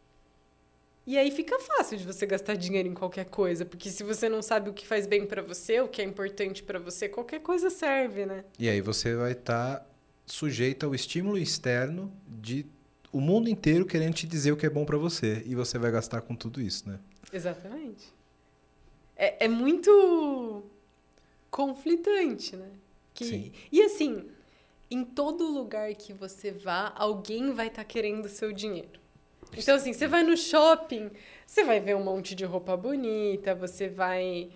[1.06, 4.42] e aí fica fácil de você gastar dinheiro em qualquer coisa, porque se você não
[4.42, 7.70] sabe o que faz bem para você, o que é importante para você, qualquer coisa
[7.70, 8.46] serve, né?
[8.60, 9.86] E aí você vai estar tá
[10.26, 12.66] sujeita ao estímulo externo de
[13.12, 15.92] o mundo inteiro querendo te dizer o que é bom para você e você vai
[15.92, 17.00] gastar com tudo isso, né?
[17.34, 18.08] Exatamente.
[19.16, 20.64] É, é muito
[21.50, 22.70] conflitante, né?
[23.14, 23.52] Que, Sim.
[23.72, 24.30] E assim,
[24.90, 29.00] em todo lugar que você vá, alguém vai estar tá querendo o seu dinheiro.
[29.56, 31.12] Então, assim, você vai no shopping,
[31.46, 34.50] você vai ver um monte de roupa bonita, você vai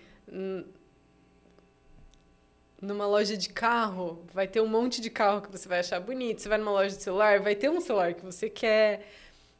[2.81, 6.41] numa loja de carro, vai ter um monte de carro que você vai achar bonito.
[6.41, 9.07] Você vai numa loja de celular, vai ter um celular que você quer.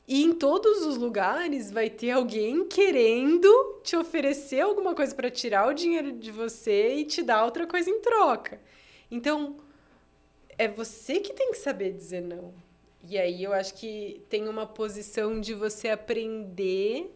[0.08, 5.68] E em todos os lugares vai ter alguém querendo te oferecer alguma coisa para tirar
[5.68, 8.62] o dinheiro de você e te dar outra coisa em troca.
[9.10, 9.58] Então,
[10.58, 12.54] é você que tem que saber dizer não.
[13.08, 17.14] E aí eu acho que tem uma posição de você aprender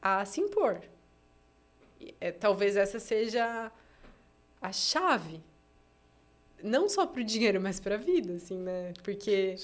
[0.00, 0.80] a se impor.
[2.20, 3.70] É, talvez essa seja
[4.60, 5.40] a chave.
[6.62, 8.92] Não só para o dinheiro, mas para a vida, assim, né?
[9.02, 9.56] Porque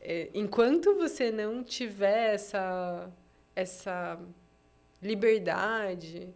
[0.00, 3.10] é, enquanto você não tiver essa,
[3.54, 4.18] essa
[5.02, 6.32] liberdade,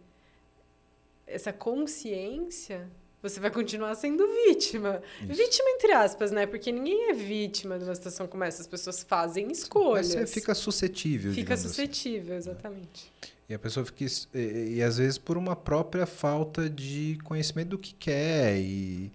[1.25, 2.89] essa consciência,
[3.23, 5.01] você vai continuar sendo vítima.
[5.21, 5.33] Isso.
[5.33, 6.45] Vítima, entre aspas, né?
[6.45, 8.61] Porque ninguém é vítima de uma situação como essa.
[8.61, 10.13] As pessoas fazem escolhas.
[10.13, 11.31] Mas você fica suscetível.
[11.31, 11.69] Fica assim.
[11.69, 12.49] suscetível, assim.
[12.49, 13.13] exatamente.
[13.47, 14.03] E a pessoa fica.
[14.33, 18.57] E, e, às vezes por uma própria falta de conhecimento do que quer.
[18.57, 19.09] E,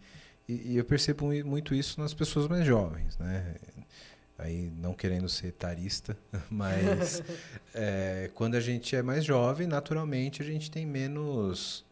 [0.48, 3.56] e, e, eu percebo muito isso nas pessoas mais jovens, né?
[4.38, 6.16] Aí não querendo ser tarista,
[6.48, 7.22] mas
[7.74, 11.84] é, quando a gente é mais jovem, naturalmente a gente tem menos.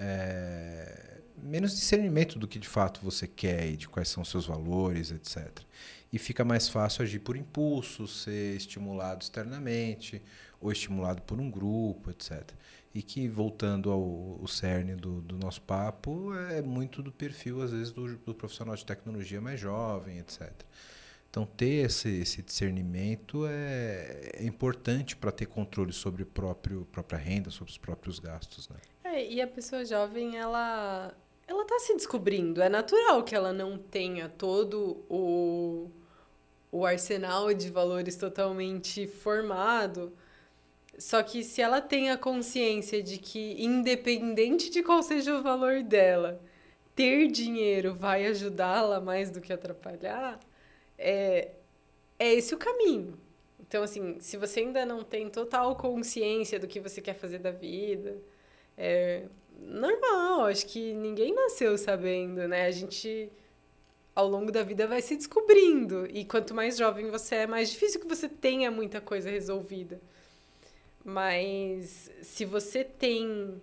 [0.00, 4.46] É, menos discernimento do que de fato você quer e de quais são os seus
[4.46, 5.60] valores, etc.
[6.12, 10.22] E fica mais fácil agir por impulso, ser estimulado externamente,
[10.60, 12.50] ou estimulado por um grupo, etc.
[12.94, 17.70] E que, voltando ao, ao cerne do, do, nosso papo, é muito do perfil, às
[17.70, 20.52] vezes, do, do profissional de tecnologia mais jovem, etc.
[21.30, 27.50] Então, ter esse, esse discernimento é, é importante para ter controle sobre a própria renda,
[27.50, 28.68] sobre os próprios gastos.
[28.68, 28.76] Né?
[29.12, 31.14] É, e a pessoa jovem, ela,
[31.46, 32.62] ela tá se descobrindo.
[32.62, 35.90] É natural que ela não tenha todo o,
[36.70, 40.14] o arsenal de valores totalmente formado.
[40.98, 45.82] Só que se ela tem a consciência de que, independente de qual seja o valor
[45.82, 46.40] dela,
[46.94, 50.40] ter dinheiro vai ajudá-la mais do que atrapalhar,
[50.96, 51.50] é,
[52.18, 53.18] é esse o caminho.
[53.60, 57.50] Então, assim, se você ainda não tem total consciência do que você quer fazer da
[57.50, 58.16] vida,
[58.76, 59.24] é
[59.58, 62.66] normal, acho que ninguém nasceu sabendo, né?
[62.66, 63.30] A gente,
[64.14, 66.06] ao longo da vida, vai se descobrindo.
[66.06, 70.00] E quanto mais jovem você é, mais difícil que você tenha muita coisa resolvida.
[71.04, 73.60] Mas se você tem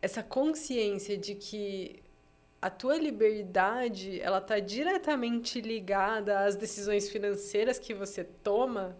[0.00, 2.02] essa consciência de que
[2.60, 8.96] a tua liberdade ela está diretamente ligada às decisões financeiras que você toma,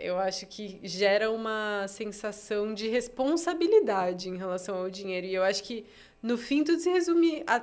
[0.00, 5.26] eu acho que gera uma sensação de responsabilidade em relação ao dinheiro.
[5.26, 5.84] E eu acho que,
[6.22, 7.60] no fim, tudo se resume a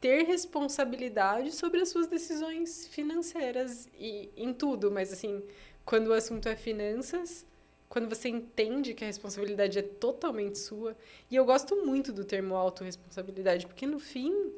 [0.00, 4.90] ter responsabilidade sobre as suas decisões financeiras e em tudo.
[4.90, 5.42] Mas, assim,
[5.84, 7.46] quando o assunto é finanças,
[7.88, 10.96] quando você entende que a responsabilidade é totalmente sua.
[11.30, 14.52] E eu gosto muito do termo autorresponsabilidade, porque no fim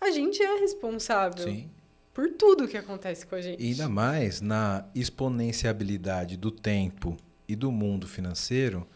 [0.00, 1.48] a gente é responsável.
[1.48, 1.70] Sim.
[2.16, 3.62] Por tudo que acontece com a gente.
[3.62, 7.14] E ainda mais na exponenciabilidade do tempo
[7.46, 8.88] e do mundo financeiro,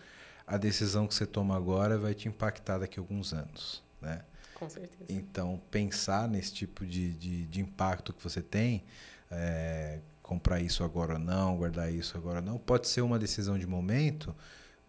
[0.46, 3.82] a decisão que você toma agora vai te impactar daqui a alguns anos.
[4.00, 4.24] Né?
[4.54, 5.04] Com certeza.
[5.06, 8.84] Então, pensar nesse tipo de, de, de impacto que você tem,
[9.30, 13.58] é, comprar isso agora ou não, guardar isso agora ou não, pode ser uma decisão
[13.58, 14.34] de momento,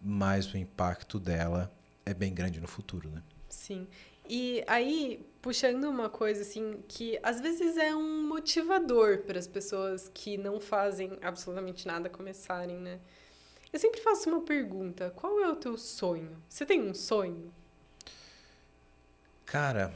[0.01, 1.69] mas o impacto dela
[2.05, 3.09] é bem grande no futuro.
[3.09, 3.21] Né?
[3.49, 3.89] Sim.
[4.29, 10.09] E aí, puxando uma coisa assim, que às vezes é um motivador para as pessoas
[10.13, 12.99] que não fazem absolutamente nada começarem, né?
[13.73, 16.37] Eu sempre faço uma pergunta: qual é o teu sonho?
[16.47, 17.51] Você tem um sonho?
[19.45, 19.93] Cara,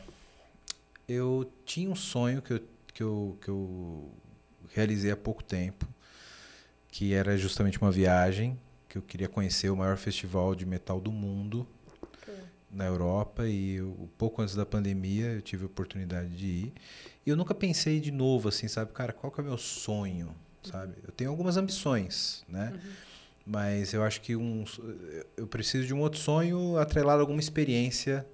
[1.07, 2.59] eu tinha um sonho que eu,
[2.93, 4.11] que eu, que eu
[4.73, 5.87] realizei há pouco tempo,
[6.89, 11.11] que era justamente uma viagem, que eu queria conhecer o maior festival de metal do
[11.11, 11.67] mundo
[12.71, 16.73] na Europa e eu, pouco antes da pandemia eu tive a oportunidade de ir.
[17.25, 20.35] E eu nunca pensei de novo assim, sabe, cara, qual que é o meu sonho,
[20.63, 20.93] sabe?
[21.03, 22.71] Eu tenho algumas ambições, né?
[22.73, 22.91] Uhum.
[23.47, 24.65] Mas eu acho que um,
[25.37, 28.25] eu preciso de um outro sonho atrelado a alguma experiência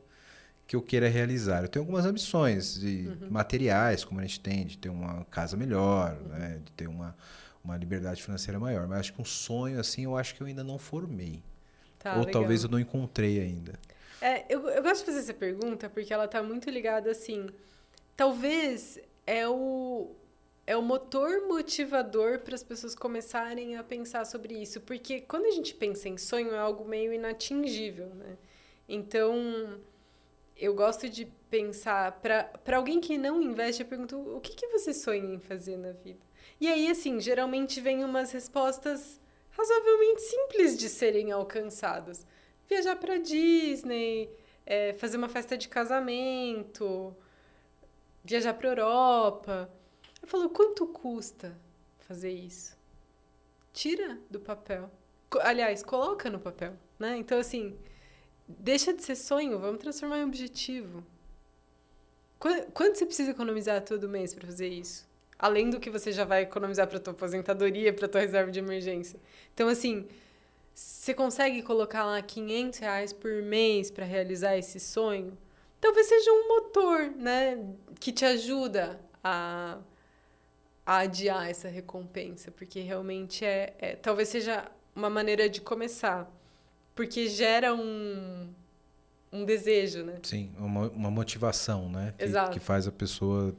[0.65, 1.63] que eu queira realizar.
[1.63, 3.29] Eu tenho algumas ambições de uhum.
[3.29, 6.27] materiais, como a gente tem, de ter uma casa melhor, uhum.
[6.29, 6.61] né?
[6.63, 7.13] de ter uma,
[7.61, 8.88] uma liberdade financeira maior.
[8.88, 11.43] Mas acho que um sonho assim, eu acho que eu ainda não formei.
[11.99, 12.41] Tá, Ou legal.
[12.41, 13.77] talvez eu não encontrei ainda.
[14.22, 17.49] É, eu, eu gosto de fazer essa pergunta porque ela está muito ligada assim.
[18.15, 20.11] Talvez é o,
[20.67, 24.80] é o motor motivador para as pessoas começarem a pensar sobre isso.
[24.82, 28.38] Porque quando a gente pensa em sonho, é algo meio inatingível, né?
[28.88, 29.80] Então,
[30.55, 34.93] eu gosto de pensar, para alguém que não investe, eu pergunto, o que, que você
[34.93, 36.19] sonha em fazer na vida?
[36.59, 39.19] E aí, assim, geralmente vem umas respostas
[39.49, 42.26] razoavelmente simples de serem alcançadas
[42.72, 44.30] viajar para Disney,
[44.65, 47.13] é, fazer uma festa de casamento,
[48.24, 49.69] viajar para Europa.
[50.22, 51.53] Eu falo, quanto custa
[51.99, 52.78] fazer isso?
[53.74, 54.89] Tira do papel.
[55.41, 57.17] Aliás, coloca no papel, né?
[57.17, 57.78] Então, assim,
[58.47, 61.03] deixa de ser sonho, vamos transformar em objetivo.
[62.39, 65.07] Quanto você precisa economizar todo mês para fazer isso?
[65.38, 69.19] Além do que você já vai economizar para tua aposentadoria, para tua reserva de emergência.
[69.53, 70.07] Então, assim,
[70.74, 75.38] você consegue colocar lá 500 reais por mês para realizar esse sonho?
[75.80, 77.57] Talvez seja um motor, né?
[77.99, 79.80] Que te ajuda a,
[80.86, 86.32] a adiar essa recompensa, porque realmente é, é, talvez seja uma maneira de começar,
[86.93, 88.53] porque gera um,
[89.32, 90.17] um desejo, né?
[90.24, 92.13] Sim, uma, uma motivação, né?
[92.17, 92.51] Que, Exato.
[92.51, 93.55] que faz a pessoa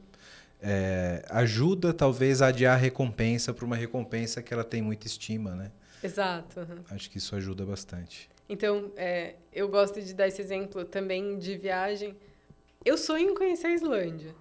[0.61, 5.55] é, ajuda talvez a adiar a recompensa para uma recompensa que ela tem muita estima,
[5.55, 5.71] né?
[6.03, 6.59] Exato.
[6.59, 6.83] Uhum.
[6.91, 8.29] Acho que isso ajuda bastante.
[8.47, 12.15] Então, é, eu gosto de dar esse exemplo também de viagem.
[12.83, 14.35] Eu sonho em conhecer a Islândia.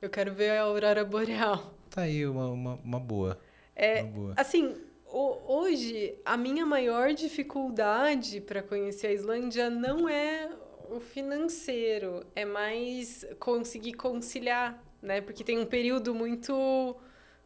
[0.00, 1.74] Eu quero ver a aurora boreal.
[1.90, 3.38] Tá aí uma, uma, uma boa.
[3.74, 4.34] É, uma boa.
[4.36, 4.74] Assim,
[5.12, 10.48] hoje, a minha maior dificuldade para conhecer a Islândia não é
[10.90, 15.20] o financeiro, é mais conseguir conciliar, né?
[15.20, 16.96] Porque tem um período muito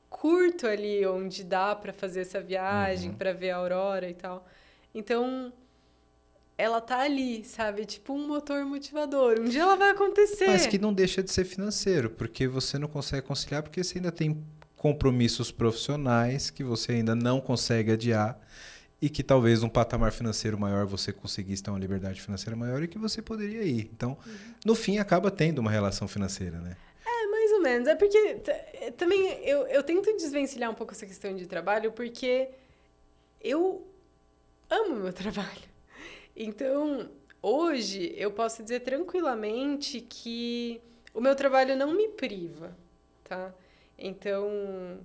[0.09, 3.17] curto ali onde dá para fazer essa viagem, uhum.
[3.17, 4.47] para ver a aurora e tal.
[4.95, 5.53] Então,
[6.59, 7.85] ela tá ali, sabe?
[7.85, 9.39] Tipo um motor motivador.
[9.41, 10.47] Um dia ela vai acontecer.
[10.47, 14.11] Mas que não deixa de ser financeiro, porque você não consegue conciliar porque você ainda
[14.11, 14.43] tem
[14.77, 18.39] compromissos profissionais que você ainda não consegue adiar
[19.01, 22.89] e que talvez um patamar financeiro maior você conseguisse ter uma liberdade financeira maior e
[22.89, 23.91] que você poderia ir.
[23.93, 24.35] Então, uhum.
[24.65, 26.77] no fim, acaba tendo uma relação financeira, né?
[27.67, 27.89] É, menos.
[27.89, 28.19] É porque
[28.81, 32.49] é, também eu, eu tento desvencilhar um pouco essa questão de trabalho, porque
[33.41, 33.87] eu
[34.71, 35.77] amo meu trabalho.
[36.35, 37.11] Então,
[37.43, 40.81] hoje, eu posso dizer tranquilamente que
[41.15, 42.77] o meu trabalho não me priva,
[43.25, 43.55] tá?
[43.99, 45.01] Então,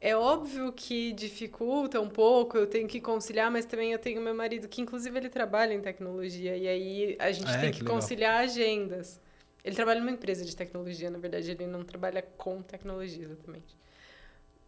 [0.00, 4.34] é óbvio que dificulta um pouco, eu tenho que conciliar, mas também eu tenho meu
[4.34, 7.80] marido, que inclusive ele trabalha em tecnologia, e aí a gente ah, tem é, que,
[7.80, 9.20] que conciliar agendas.
[9.64, 13.76] Ele trabalha numa empresa de tecnologia, na verdade, ele não trabalha com tecnologia exatamente.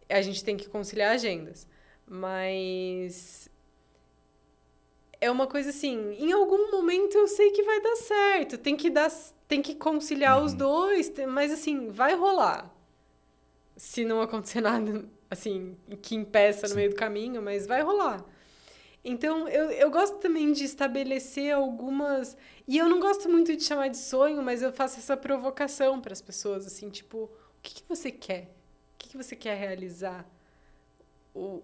[0.09, 1.67] A gente tem que conciliar agendas.
[2.05, 3.49] Mas
[5.21, 8.89] é uma coisa assim, em algum momento eu sei que vai dar certo, tem que
[8.89, 9.09] dar,
[9.47, 10.45] tem que conciliar uhum.
[10.45, 12.73] os dois, mas assim, vai rolar.
[13.77, 18.25] Se não acontecer nada assim, que impeça no meio do caminho, mas vai rolar.
[19.03, 22.37] Então, eu, eu gosto também de estabelecer algumas.
[22.67, 26.13] E eu não gosto muito de chamar de sonho, mas eu faço essa provocação para
[26.13, 28.43] as pessoas, assim, tipo, o que, que você quer?
[28.93, 30.29] O que, que você quer realizar?
[31.33, 31.63] O,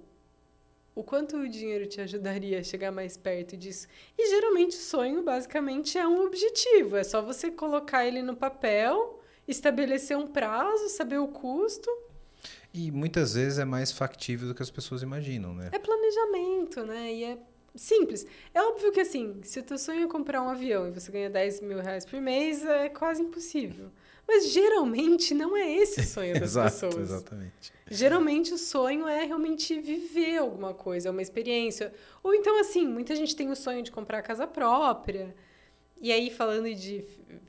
[0.95, 3.87] o quanto o dinheiro te ajudaria a chegar mais perto disso?
[4.17, 6.95] E geralmente o sonho, basicamente, é um objetivo.
[6.95, 12.06] É só você colocar ele no papel, estabelecer um prazo, saber o custo
[12.73, 15.69] e muitas vezes é mais factível do que as pessoas imaginam, né?
[15.71, 17.13] É planejamento, né?
[17.13, 17.37] E é
[17.75, 18.25] simples.
[18.53, 21.29] É óbvio que, assim, se o teu sonho é comprar um avião e você ganha
[21.29, 23.91] 10 mil reais por mês, é quase impossível.
[24.27, 27.09] Mas geralmente não é esse o sonho das Exato, pessoas.
[27.09, 27.71] Exatamente.
[27.89, 31.93] Geralmente o sonho é realmente viver alguma coisa, é uma experiência.
[32.21, 35.33] Ou então, assim, muita gente tem o sonho de comprar casa própria.
[35.99, 37.03] E aí, falando de,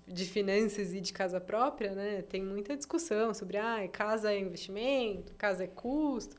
[0.07, 5.35] de finanças e de casa própria, né, tem muita discussão sobre ah, casa é investimento,
[5.35, 6.37] casa é custo.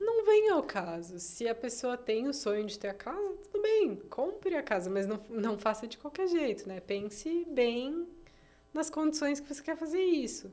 [0.00, 1.20] Não vem ao caso.
[1.20, 4.90] Se a pessoa tem o sonho de ter a casa, tudo bem, compre a casa,
[4.90, 6.80] mas não, não faça de qualquer jeito, né?
[6.80, 8.08] Pense bem
[8.74, 10.52] nas condições que você quer fazer isso.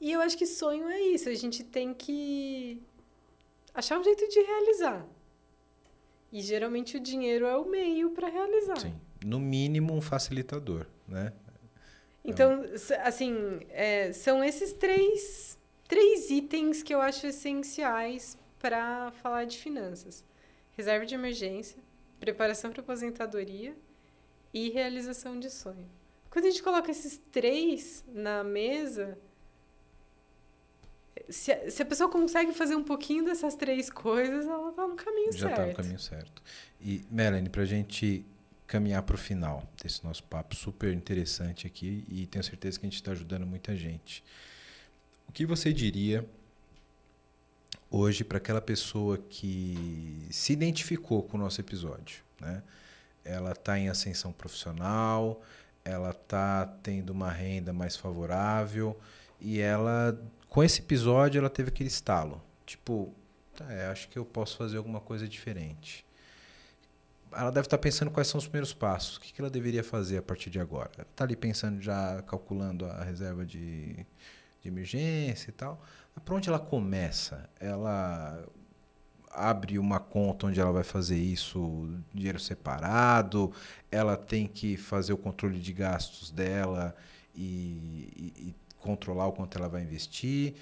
[0.00, 2.82] E eu acho que sonho é isso, a gente tem que
[3.72, 5.06] achar um jeito de realizar.
[6.32, 8.80] E geralmente o dinheiro é o meio para realizar.
[8.80, 11.32] Sim no mínimo, um facilitador, né?
[12.24, 12.64] Então,
[13.04, 15.56] assim, é, são esses três,
[15.86, 20.24] três itens que eu acho essenciais para falar de finanças:
[20.72, 21.78] reserva de emergência,
[22.18, 23.76] preparação para aposentadoria
[24.52, 25.88] e realização de sonho.
[26.28, 29.16] Quando a gente coloca esses três na mesa,
[31.28, 34.96] se a, se a pessoa consegue fazer um pouquinho dessas três coisas, ela está no
[34.96, 35.56] caminho Já certo.
[35.56, 36.42] Já está no caminho certo.
[36.80, 38.24] E, Melanie, para a gente
[38.66, 42.88] caminhar para o final desse nosso papo super interessante aqui e tenho certeza que a
[42.88, 44.24] gente está ajudando muita gente.
[45.28, 46.26] O que você diria
[47.90, 52.22] hoje para aquela pessoa que se identificou com o nosso episódio?
[52.40, 52.62] Né?
[53.24, 55.42] Ela está em ascensão profissional,
[55.84, 58.98] ela está tendo uma renda mais favorável
[59.40, 62.42] e ela, com esse episódio, ela teve aquele estalo.
[62.64, 63.14] Tipo,
[63.54, 66.05] tá, acho que eu posso fazer alguma coisa diferente
[67.36, 69.16] ela deve estar pensando quais são os primeiros passos.
[69.16, 70.90] O que ela deveria fazer a partir de agora?
[71.10, 73.94] Está ali pensando, já calculando a reserva de,
[74.62, 75.80] de emergência e tal.
[76.24, 77.48] Para onde ela começa?
[77.60, 78.42] Ela
[79.30, 83.52] abre uma conta onde ela vai fazer isso, dinheiro separado,
[83.90, 86.96] ela tem que fazer o controle de gastos dela
[87.34, 90.54] e, e, e controlar o quanto ela vai investir.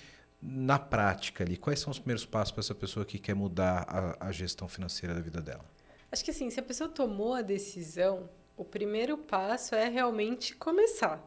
[0.43, 4.29] Na prática ali, quais são os primeiros passos para essa pessoa que quer mudar a,
[4.29, 5.74] a gestão financeira da vida dela?
[6.15, 11.21] Acho que assim, se a pessoa tomou a decisão, o primeiro passo é realmente começar.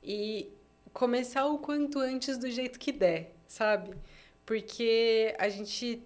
[0.00, 0.48] E
[0.92, 3.96] começar o quanto antes do jeito que der, sabe?
[4.46, 6.04] Porque a gente.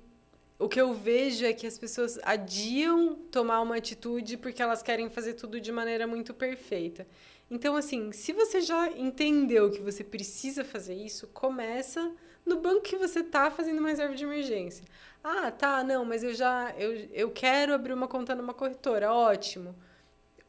[0.59, 5.11] O que eu vejo é que as pessoas adiam tomar uma atitude porque elas querem
[5.11, 7.07] fazer tudo de maneira muito perfeita.
[7.51, 12.11] Então, assim, se você já entendeu que você precisa fazer isso, começa
[12.47, 14.85] no banco que você está fazendo uma reserva de emergência.
[15.23, 19.75] Ah, tá, não, mas eu já eu, eu quero abrir uma conta numa corretora, ótimo.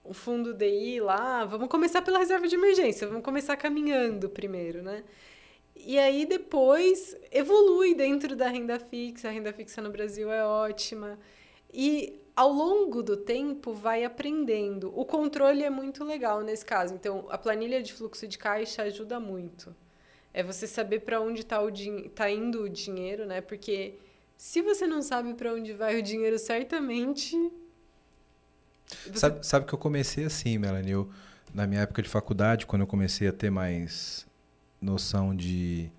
[0.03, 5.03] O fundo DI lá, vamos começar pela reserva de emergência, vamos começar caminhando primeiro, né?
[5.75, 11.19] E aí depois evolui dentro da renda fixa, a renda fixa no Brasil é ótima.
[11.73, 14.91] E ao longo do tempo vai aprendendo.
[14.95, 16.93] O controle é muito legal nesse caso.
[16.93, 19.75] Então, a planilha de fluxo de caixa ajuda muito.
[20.33, 21.59] É você saber para onde está
[22.13, 23.41] tá indo o dinheiro, né?
[23.41, 23.95] Porque
[24.37, 27.35] se você não sabe para onde vai o dinheiro, certamente.
[29.07, 29.19] Você...
[29.19, 30.91] Sabe, sabe que eu comecei assim, Melanie?
[30.91, 31.09] Eu,
[31.53, 34.27] na minha época de faculdade, quando eu comecei a ter mais
[34.79, 35.89] noção de,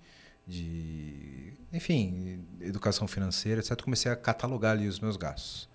[0.47, 5.69] de enfim, educação financeira, etc., comecei a catalogar ali os meus gastos.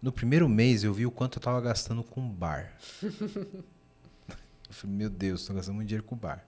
[0.00, 2.72] No primeiro mês eu vi o quanto eu estava gastando com bar.
[3.02, 3.10] eu
[4.70, 6.46] falei, meu Deus, estou gastando muito dinheiro com bar.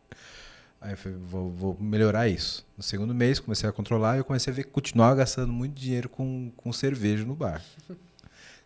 [0.81, 2.67] Aí eu falei, vou, vou, melhorar isso.
[2.77, 5.79] No segundo mês, comecei a controlar e eu comecei a ver que continuava gastando muito
[5.79, 7.61] dinheiro com, com cerveja no bar.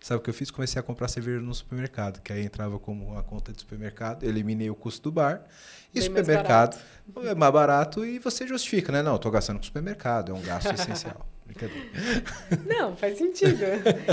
[0.01, 0.51] Sabe o que eu fiz?
[0.51, 4.69] Comecei a comprar cerveja no supermercado, que aí entrava como uma conta de supermercado, eliminei
[4.69, 5.43] o custo do bar.
[5.93, 6.79] E Bem supermercado
[7.15, 9.03] mais é mais barato e você justifica, né?
[9.03, 11.27] Não, estou gastando com supermercado, é um gasto essencial.
[11.47, 11.85] Brincadeira.
[12.67, 13.63] Não, faz sentido.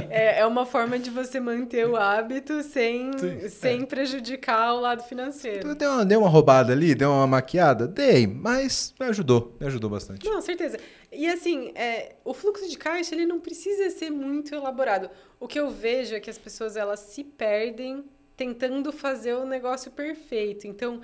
[0.09, 3.11] É, é uma forma de você manter o hábito sem,
[3.49, 3.85] sem é.
[3.85, 5.73] prejudicar o lado financeiro.
[5.75, 7.87] Deu uma, deu uma roubada ali, deu uma maquiada?
[7.87, 10.25] Dei, mas me ajudou, me ajudou bastante.
[10.25, 10.77] Não, certeza.
[11.11, 15.09] E assim, é, o fluxo de caixa ele não precisa ser muito elaborado.
[15.39, 18.03] O que eu vejo é que as pessoas elas se perdem
[18.35, 20.67] tentando fazer o negócio perfeito.
[20.67, 20.99] Então,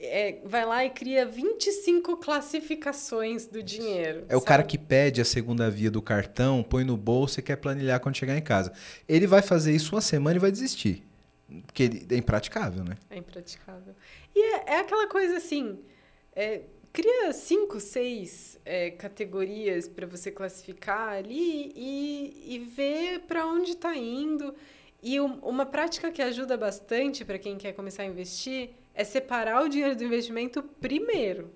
[0.00, 4.20] é, vai lá e cria 25 classificações do dinheiro.
[4.20, 4.34] É sabe?
[4.36, 8.00] o cara que pede a segunda via do cartão, põe no bolso e quer planilhar
[8.00, 8.72] quando chegar em casa.
[9.06, 11.04] Ele vai fazer isso uma semana e vai desistir.
[11.66, 12.96] Porque é impraticável, né?
[13.10, 13.94] É impraticável.
[14.34, 15.80] E é, é aquela coisa assim:
[16.34, 16.62] é,
[16.92, 23.94] cria cinco, seis é, categorias para você classificar ali e, e ver para onde está
[23.96, 24.54] indo.
[25.02, 29.64] E um, uma prática que ajuda bastante para quem quer começar a investir é separar
[29.64, 31.52] o dinheiro do investimento primeiro.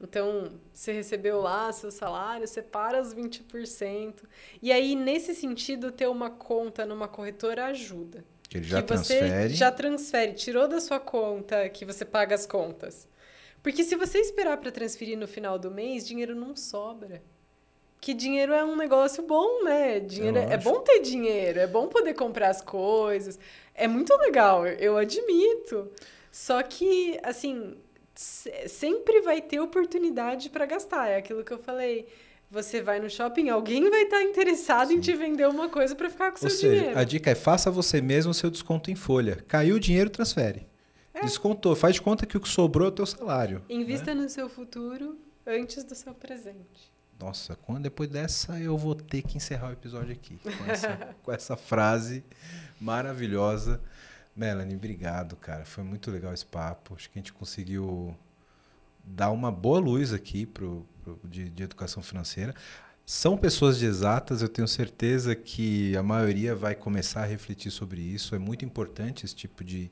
[0.00, 4.24] Então, você recebeu lá seu salário, separa os 20%.
[4.60, 8.24] E aí, nesse sentido, ter uma conta numa corretora ajuda.
[8.48, 9.48] Que ele já que transfere.
[9.48, 13.08] Você já transfere, tirou da sua conta que você paga as contas.
[13.62, 17.22] Porque se você esperar para transferir no final do mês, dinheiro não sobra.
[18.00, 20.00] Que dinheiro é um negócio bom, né?
[20.00, 23.38] Dinheiro é, é bom ter dinheiro, é bom poder comprar as coisas.
[23.74, 25.90] É muito legal, eu admito.
[26.30, 27.76] Só que, assim,
[28.14, 31.08] sempre vai ter oportunidade para gastar.
[31.08, 32.06] É aquilo que eu falei.
[32.48, 34.96] Você vai no shopping, alguém vai estar tá interessado Sim.
[34.96, 36.98] em te vender uma coisa para ficar com o seu seja, dinheiro.
[36.98, 39.42] A dica é faça você mesmo o seu desconto em folha.
[39.48, 40.68] Caiu o dinheiro, transfere.
[41.12, 41.22] É.
[41.22, 43.64] Descontou, faz de conta que o que sobrou é o teu salário.
[43.68, 44.22] Invista né?
[44.22, 46.94] no seu futuro antes do seu presente.
[47.18, 51.32] Nossa, quando depois dessa eu vou ter que encerrar o episódio aqui com essa, com
[51.32, 52.22] essa frase
[52.80, 53.80] maravilhosa.
[54.34, 55.64] Melanie, obrigado, cara.
[55.64, 56.94] Foi muito legal esse papo.
[56.94, 58.14] Acho que a gente conseguiu
[59.02, 62.54] dar uma boa luz aqui pro, pro de, de educação financeira.
[63.06, 68.00] São pessoas de exatas, eu tenho certeza que a maioria vai começar a refletir sobre
[68.00, 68.34] isso.
[68.34, 69.90] É muito importante esse tipo de,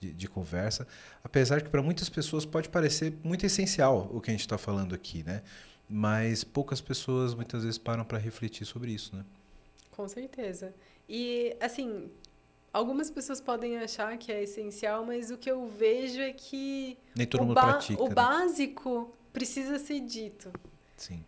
[0.00, 0.86] de, de conversa,
[1.22, 4.94] apesar que para muitas pessoas pode parecer muito essencial o que a gente está falando
[4.94, 5.42] aqui, né?
[5.88, 9.24] Mas poucas pessoas muitas vezes param para refletir sobre isso, né?
[9.90, 10.74] Com certeza.
[11.08, 12.10] E, assim,
[12.72, 17.26] algumas pessoas podem achar que é essencial, mas o que eu vejo é que Nem
[17.26, 18.14] todo mundo pratica, o né?
[18.14, 20.52] básico precisa ser dito.
[20.96, 21.24] Sim.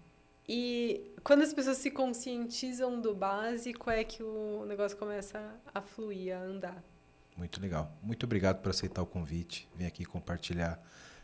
[0.49, 6.37] E quando as pessoas se conscientizam do básico, é que o negócio começa a fluir,
[6.37, 6.83] a andar.
[7.37, 7.91] Muito legal.
[8.03, 9.69] Muito obrigado por aceitar o convite.
[9.75, 10.79] Vim aqui compartilhar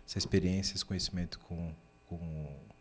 [0.07, 1.75] essa experiência, esse conhecimento com,
[2.07, 2.75] com o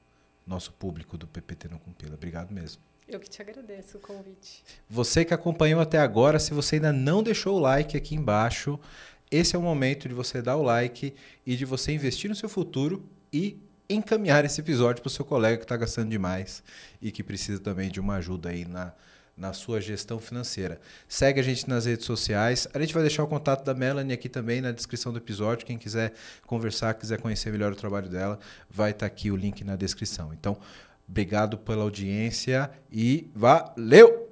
[0.46, 2.16] nosso público do PPT no Compila.
[2.16, 2.82] Obrigado mesmo.
[3.08, 4.64] Eu que te agradeço o convite.
[4.90, 8.80] Você que acompanhou até agora, se você ainda não deixou o like aqui embaixo,
[9.30, 11.14] esse é o momento de você dar o like
[11.46, 15.58] e de você investir no seu futuro e encaminhar esse episódio para o seu colega
[15.58, 16.64] que está gastando demais
[17.00, 18.94] e que precisa também de uma ajuda aí na,
[19.38, 20.80] na sua gestão financeira.
[21.08, 22.68] Segue a gente nas redes sociais.
[22.74, 25.66] A gente vai deixar o contato da Melanie aqui também na descrição do episódio.
[25.66, 26.14] Quem quiser
[26.46, 28.40] conversar, quiser conhecer melhor o trabalho dela,
[28.70, 30.34] vai estar tá aqui o link na descrição.
[30.34, 30.58] Então,
[31.08, 34.26] Obrigado pela audiência e valeu!